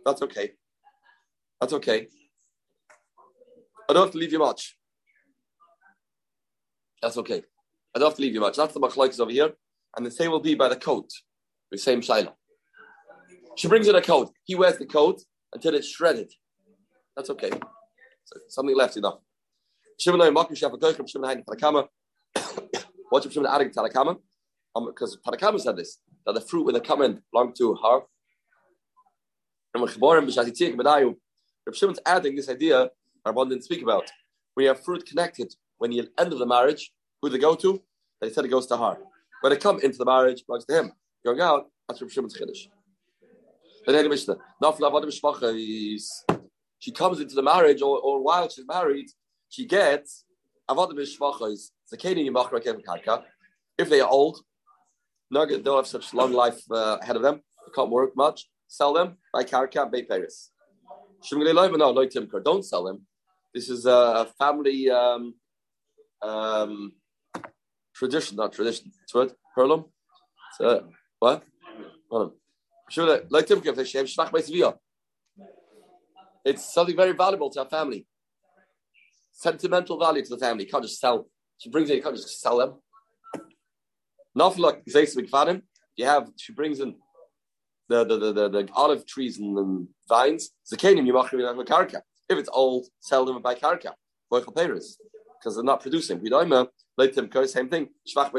That's 0.06 0.22
okay. 0.24 0.52
That's 1.64 1.72
okay. 1.76 2.08
I 3.90 3.94
don't 3.94 4.04
have 4.04 4.12
to 4.12 4.18
leave 4.18 4.34
you 4.34 4.40
much. 4.40 4.76
That's 7.02 7.16
okay. 7.20 7.42
I 7.96 8.00
don't 8.00 8.10
have 8.10 8.18
to 8.18 8.22
leave 8.22 8.34
you 8.34 8.42
much. 8.42 8.58
That's 8.58 8.74
the 8.74 8.82
machlokes 8.82 9.18
over 9.22 9.32
here. 9.32 9.54
And 9.96 10.06
the 10.06 10.12
same 10.12 10.32
will 10.32 10.42
be 10.42 10.56
by 10.56 10.68
the 10.68 10.76
coat. 10.76 11.10
The 11.72 11.78
same 11.78 12.02
shaila. 12.02 12.34
She 13.56 13.70
brings 13.70 13.88
in 13.88 13.96
a 13.96 14.02
coat. 14.02 14.34
He 14.44 14.56
wears 14.56 14.78
the 14.78 14.86
coat 14.86 15.22
until 15.54 15.74
it's 15.74 15.88
shredded. 15.88 16.34
That's 17.16 17.30
okay. 17.30 17.52
So 18.26 18.40
something 18.50 18.76
left 18.76 18.98
enough. 18.98 19.20
Shimon 19.98 20.20
Makim 20.34 20.60
Goyim 20.82 21.08
Shimon 21.08 21.30
Hain 21.30 21.44
Parakama. 21.50 21.88
Watch 23.10 23.32
Shimon 23.32 23.50
adding 23.50 23.70
Tarakama. 23.70 24.18
Because 24.86 25.16
um, 25.16 25.22
Parakama 25.34 25.62
said 25.62 25.78
this 25.78 26.00
that 26.26 26.36
the 26.36 26.42
fruit 26.42 26.66
when 26.66 26.74
they 26.74 26.82
come 26.82 27.02
in 27.02 27.22
belong 27.32 27.54
to 27.54 27.74
her. 27.76 28.02
Rav 31.66 31.76
Shimon's 31.76 32.00
adding 32.06 32.36
this 32.36 32.50
idea 32.50 32.90
Rabban 33.26 33.50
didn't 33.50 33.64
speak 33.64 33.82
about. 33.82 34.12
You 34.58 34.68
have 34.68 34.84
fruit 34.84 35.06
connected, 35.06 35.54
when 35.78 35.92
you 35.92 36.08
end 36.20 36.32
of 36.34 36.40
the 36.40 36.46
marriage, 36.46 36.92
who 37.22 37.30
they 37.30 37.40
go 37.40 37.56
to? 37.56 37.82
They 38.22 38.30
said 38.30 38.46
it 38.46 38.50
goes 38.50 38.68
to 38.68 38.78
her. 38.78 38.98
When 39.42 39.52
they 39.52 39.58
come 39.58 39.80
into 39.80 39.98
the 39.98 40.06
marriage, 40.06 40.46
belongs 40.46 40.66
to 40.66 40.80
him. 40.80 40.92
Going 41.26 41.42
out, 41.42 41.70
that's 41.88 42.02
Rav 42.02 42.12
Shimon's 42.12 42.40
Mishnah. 42.40 44.38
She 46.80 46.92
comes 46.92 47.20
into 47.20 47.36
the 47.36 47.42
marriage, 47.42 47.82
or, 47.82 48.00
or 48.00 48.22
while 48.22 48.48
she's 48.50 48.66
married, 48.68 49.08
she 49.50 49.66
gets 49.66 50.26
yimachra 50.70 52.62
karka. 52.86 53.24
If 53.78 53.90
they 53.90 54.02
are 54.02 54.10
old, 54.10 54.40
they 55.32 55.60
don't 55.60 55.78
have 55.78 55.88
such 55.88 56.14
long 56.14 56.32
life 56.34 56.62
uh, 56.72 56.98
ahead 57.02 57.16
of 57.16 57.22
them. 57.22 57.42
Can't 57.76 57.90
work 57.90 58.16
much. 58.16 58.50
Sell 58.68 58.94
them 58.94 59.18
by 59.34 59.44
karka, 59.44 59.92
by 59.92 60.04
Paris. 60.08 60.52
Don't 62.44 62.66
sell 62.66 62.84
them. 62.84 63.06
This 63.54 63.70
is 63.70 63.86
a 63.86 64.28
family 64.38 64.90
um, 64.90 65.36
um, 66.22 66.94
tradition, 67.96 68.38
not 68.38 68.54
tradition. 68.54 68.92
It's 69.04 69.14
what? 69.14 69.36
Herlum? 69.56 69.86
So, 70.58 70.88
what? 71.20 71.44
It's 76.46 76.74
something 76.74 76.96
very 76.96 77.14
valuable 77.14 77.50
to 77.52 77.60
our 77.62 77.70
family. 77.70 78.06
Sentimental 79.32 79.98
value 79.98 80.24
to 80.24 80.30
the 80.30 80.38
family. 80.38 80.66
Can't 80.66 80.84
just 80.84 81.00
sell. 81.00 81.28
She 81.58 81.70
brings 81.70 81.90
in, 81.90 81.98
you 81.98 82.04
can't 82.04 82.16
just 82.16 82.42
sell 82.42 82.58
them. 82.58 82.74
Not 84.36 84.58
like 84.60 84.84
you 85.96 86.06
have, 86.06 86.32
she 86.36 86.54
brings 86.54 86.80
in 86.80 86.96
the, 87.90 88.04
the, 88.06 88.18
the, 88.18 88.34
the, 88.34 88.50
the 88.50 88.70
olive 88.74 89.06
trees 89.06 89.40
and, 89.40 89.58
and 89.58 89.88
vines. 90.08 90.52
If 90.72 92.38
it's 92.38 92.50
old, 92.52 92.88
sell 93.00 93.26
them 93.26 93.42
by 93.42 93.56
karka. 93.56 93.94
Because 94.30 95.56
they're 95.56 95.64
not 95.64 95.82
producing. 95.82 96.22
We 96.22 96.30
don't 96.30 96.50
go, 97.30 97.46
same 97.46 97.70
thing. 97.70 97.90
Shvach 98.08 98.32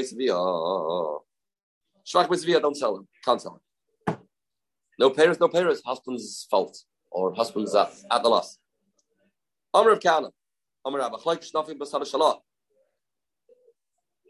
Shvach 2.07 2.61
don't 2.61 2.77
sell 2.77 2.95
them. 2.97 3.09
Can't 3.25 3.41
sell 3.41 3.61
them. 4.07 4.19
No 4.99 5.11
parents, 5.11 5.41
no 5.41 5.49
parents. 5.49 5.83
Husband's 5.85 6.47
fault. 6.51 6.79
Or 7.11 7.33
husband's 7.35 7.75
at, 7.75 7.93
at 8.11 8.23
the 8.23 8.29
loss. 8.29 8.59
Amr 9.73 9.91
of 9.93 10.01
Kana. 10.01 10.31
Amr 10.85 11.01
of 11.01 11.13
Nothing 11.55 11.79
but 11.79 11.89
Shalah. 11.89 12.39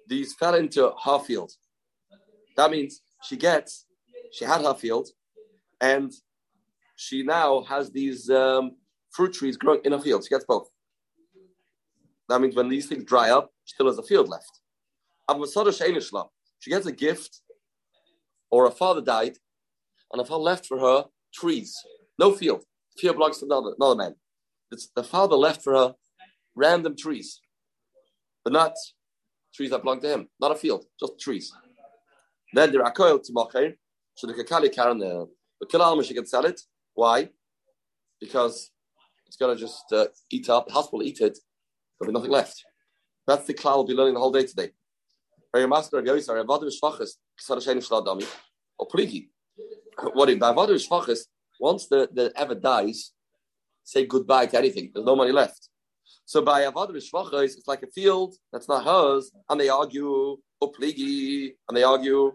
These 0.07 0.35
fell 0.35 0.55
into 0.55 0.93
her 1.03 1.19
field. 1.19 1.53
That 2.57 2.71
means 2.71 3.01
she 3.23 3.37
gets 3.37 3.87
she 4.35 4.45
had 4.45 4.63
her 4.63 4.75
field, 4.75 5.09
and 5.81 6.13
she 6.97 7.23
now 7.23 7.63
has 7.63 7.91
these 7.91 8.29
um, 8.31 8.73
fruit 9.11 9.33
trees 9.33 9.57
growing 9.57 9.81
in 9.85 9.93
her 9.93 10.01
field. 10.01 10.25
She 10.25 10.31
gets 10.31 10.45
both. 10.45 10.69
That 12.29 12.41
means 12.41 12.57
when 12.57 12.69
these 12.69 12.87
things 12.87 13.05
dry 13.05 13.31
up, 13.31 13.53
she 13.65 13.75
still 13.75 13.87
has 13.87 13.99
a 13.99 14.03
field 14.03 14.29
left. 14.29 14.61
She 16.59 16.71
gets 16.71 16.87
a 16.87 16.93
gift, 16.93 17.41
or 18.51 18.65
her 18.65 18.75
father 18.75 19.01
died, 19.01 19.37
and 20.13 20.21
her 20.21 20.27
father 20.27 20.43
left 20.43 20.67
for 20.67 20.79
her 20.79 21.05
trees. 21.33 21.77
No 22.19 22.33
field. 22.33 22.65
Field 22.99 23.17
belongs 23.17 23.39
to 23.39 23.45
another, 23.45 23.75
another 23.79 23.97
man. 23.97 24.15
It's 24.71 24.89
the 24.95 25.05
father 25.05 25.37
left 25.37 25.63
for 25.63 25.75
her 25.75 25.95
random 26.57 26.97
trees, 26.97 27.41
but 28.43 28.53
not 28.53 28.75
trees 29.55 29.71
that 29.71 29.83
belong 29.83 30.01
to 30.01 30.09
him. 30.09 30.29
Not 30.41 30.53
a 30.53 30.57
field, 30.57 30.87
just 30.99 31.21
trees. 31.21 31.53
Then 32.53 32.73
the 32.73 32.79
rakoil 32.79 33.23
to 33.23 33.33
macher, 33.33 33.75
so 34.15 34.27
the 34.27 34.35
kakali 34.35 34.73
karen 34.75 34.99
there. 34.99 35.25
But 35.61 35.71
kilalma 35.71 36.05
she 36.05 36.15
can 36.15 36.27
sell 36.27 36.45
it. 36.45 36.61
Why? 36.95 37.31
Because 38.21 38.71
it's 39.27 39.37
gonna 39.37 39.57
just 39.57 39.93
uh, 39.93 40.07
eat 40.31 40.49
up. 40.49 40.69
The 40.69 40.89
will 40.93 41.03
eat 41.03 41.21
it. 41.21 41.39
There'll 41.99 42.13
be 42.13 42.19
nothing 42.19 42.31
left. 42.31 42.65
That's 43.27 43.47
the 43.47 43.55
cloud 43.55 43.77
we'll 43.77 43.87
be 43.87 43.95
learning 43.95 44.15
the 44.15 44.21
whole 44.21 44.33
day 44.33 44.45
today. 44.47 44.71
What 45.53 45.63
if 45.63 45.71
Shvachas, 50.89 51.21
once 51.61 51.87
the, 51.87 52.09
the 52.13 52.33
ever 52.37 52.55
dies, 52.55 53.13
say 53.85 54.05
goodbye 54.07 54.47
to 54.47 54.59
anything. 54.59 54.91
There's 54.93 55.07
no 55.07 55.15
money 55.15 55.31
left. 55.33 55.69
So 56.25 56.43
by 56.43 56.63
Avodim 56.63 56.97
Shvachas, 56.97 57.57
it's 57.57 57.69
like 57.69 57.83
a 57.83 57.87
field 57.87 58.35
that's 58.53 58.69
not 58.69 58.85
hers, 58.85 59.31
and 59.49 59.61
they 59.61 59.69
argue, 59.69 60.39
or 60.61 60.73
and 60.81 61.77
they 61.77 61.83
argue, 61.83 62.33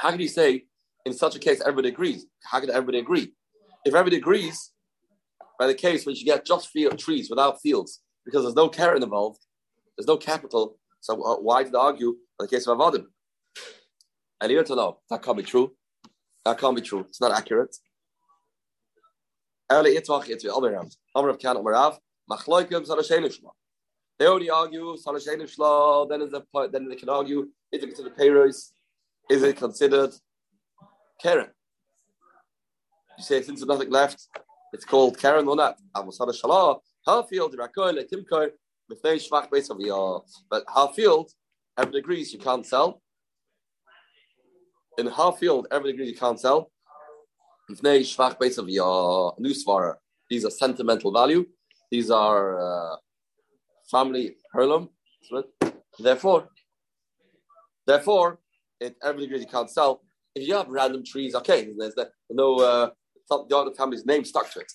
how 0.00 0.10
can 0.10 0.20
you 0.20 0.28
say 0.28 0.64
in 1.04 1.12
such 1.12 1.36
a 1.36 1.38
case 1.38 1.60
everybody 1.60 1.90
agrees? 1.90 2.24
How 2.50 2.58
can 2.58 2.70
everybody 2.70 2.98
agree? 2.98 3.34
If 3.84 3.94
everybody 3.94 4.16
agrees, 4.16 4.72
by 5.58 5.66
the 5.66 5.74
case 5.74 6.06
when 6.06 6.16
you 6.16 6.24
get 6.24 6.46
just 6.46 6.70
field 6.70 6.98
trees 6.98 7.28
without 7.28 7.60
fields, 7.60 8.00
because 8.24 8.44
there's 8.44 8.54
no 8.54 8.70
care 8.70 8.94
involved, 8.94 9.44
there's 9.98 10.06
no 10.06 10.16
capital. 10.16 10.78
So 11.00 11.22
uh, 11.22 11.36
why 11.36 11.64
did 11.64 11.72
they 11.72 11.78
argue 11.78 12.08
in 12.08 12.16
the 12.38 12.48
case 12.48 12.66
of 12.66 12.78
Avadim? 12.78 13.04
And 14.40 14.50
you 14.50 14.64
to 14.64 14.74
know 14.74 15.00
that 15.10 15.22
can't 15.22 15.36
be 15.36 15.42
true. 15.42 15.72
That 16.46 16.58
can't 16.58 16.76
be 16.76 16.80
true. 16.80 17.00
It's 17.00 17.20
not 17.20 17.32
accurate. 17.32 17.76
It's 19.68 20.08
the. 23.12 23.52
They 24.18 24.26
only 24.26 24.48
argue 24.48 24.96
then 26.08 26.22
is 26.22 26.32
a 26.32 26.42
then 26.72 26.88
they 26.88 26.96
can 26.96 27.10
argue, 27.10 27.48
is 27.70 27.82
it 27.82 27.86
considered 27.86 28.16
payros? 28.16 28.70
Is 29.30 29.44
it 29.44 29.56
considered 29.58 30.12
Karen? 31.22 31.50
You 33.16 33.22
say 33.22 33.42
since 33.42 33.60
there's 33.60 33.68
nothing 33.68 33.88
left, 33.90 34.26
it's 34.72 34.84
called 34.84 35.18
Karen 35.20 35.46
or 35.46 35.54
not. 35.54 35.76
Avosada 35.96 36.34
Shalah, 36.34 36.80
Harfield, 37.06 37.54
Rakoil, 37.54 38.02
Timko, 38.12 38.50
Mifnei 38.90 39.24
Shvach 39.24 40.22
But 40.50 40.66
Harfield, 40.66 41.28
everyone 41.78 42.00
agrees 42.00 42.32
you 42.32 42.40
can't 42.40 42.66
sell. 42.66 43.00
In 44.98 45.06
Harfield, 45.06 45.66
everyone 45.70 45.94
agrees 45.94 46.10
you 46.10 46.16
can't 46.16 46.40
sell. 46.40 46.72
Mifnei 47.70 48.00
Shvach 48.00 48.36
Beis 48.36 48.58
of 48.58 48.66
Nusvara. 49.38 49.94
These 50.28 50.44
are 50.44 50.50
sentimental 50.50 51.12
value. 51.12 51.46
These 51.92 52.10
are 52.10 52.58
uh, 52.58 52.96
family 53.88 54.34
heirloom. 54.56 54.88
Therefore, 56.00 56.48
therefore, 57.86 58.40
it 58.80 58.96
every 59.02 59.22
degree 59.22 59.40
you 59.40 59.46
can't 59.46 59.70
sell. 59.70 60.02
If 60.34 60.46
you 60.46 60.54
have 60.54 60.68
random 60.68 61.04
trees, 61.04 61.34
okay, 61.34 61.68
there's 61.76 61.94
no 62.30 62.56
uh, 62.56 62.90
the 63.28 63.56
other 63.56 63.72
family's 63.72 64.06
name 64.06 64.24
stuck 64.24 64.50
to 64.52 64.60
it. 64.60 64.72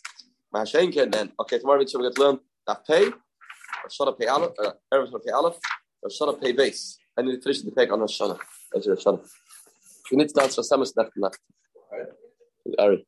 My 0.51 0.61
Mahashenken, 0.61 1.11
then 1.11 1.31
okay, 1.39 1.59
tomorrow 1.59 1.79
we're 1.79 1.85
going 1.85 2.13
to 2.13 2.21
learn 2.21 2.39
that 2.67 2.85
pay, 2.85 3.07
or 3.07 3.89
shana 3.89 4.17
pay 4.17 4.27
aleph, 4.27 4.51
uh, 4.63 4.71
shana 4.93 5.25
pay 5.25 5.31
aleph, 5.31 5.57
or 6.01 6.09
shana 6.09 6.41
pay 6.41 6.51
base, 6.51 6.97
and 7.17 7.27
then 7.27 7.41
finish 7.41 7.61
the 7.61 7.71
peg 7.71 7.91
on. 7.91 7.99
That's 7.99 8.19
your 8.19 8.95
shana. 8.95 9.25
You 10.11 10.17
need 10.17 10.29
to 10.29 10.33
dance 10.33 10.55
for 10.55 10.61
semis 10.61 10.93
left 10.95 11.11
and 11.15 11.23
left. 11.23 11.39
All 12.79 12.89
right. 12.89 13.05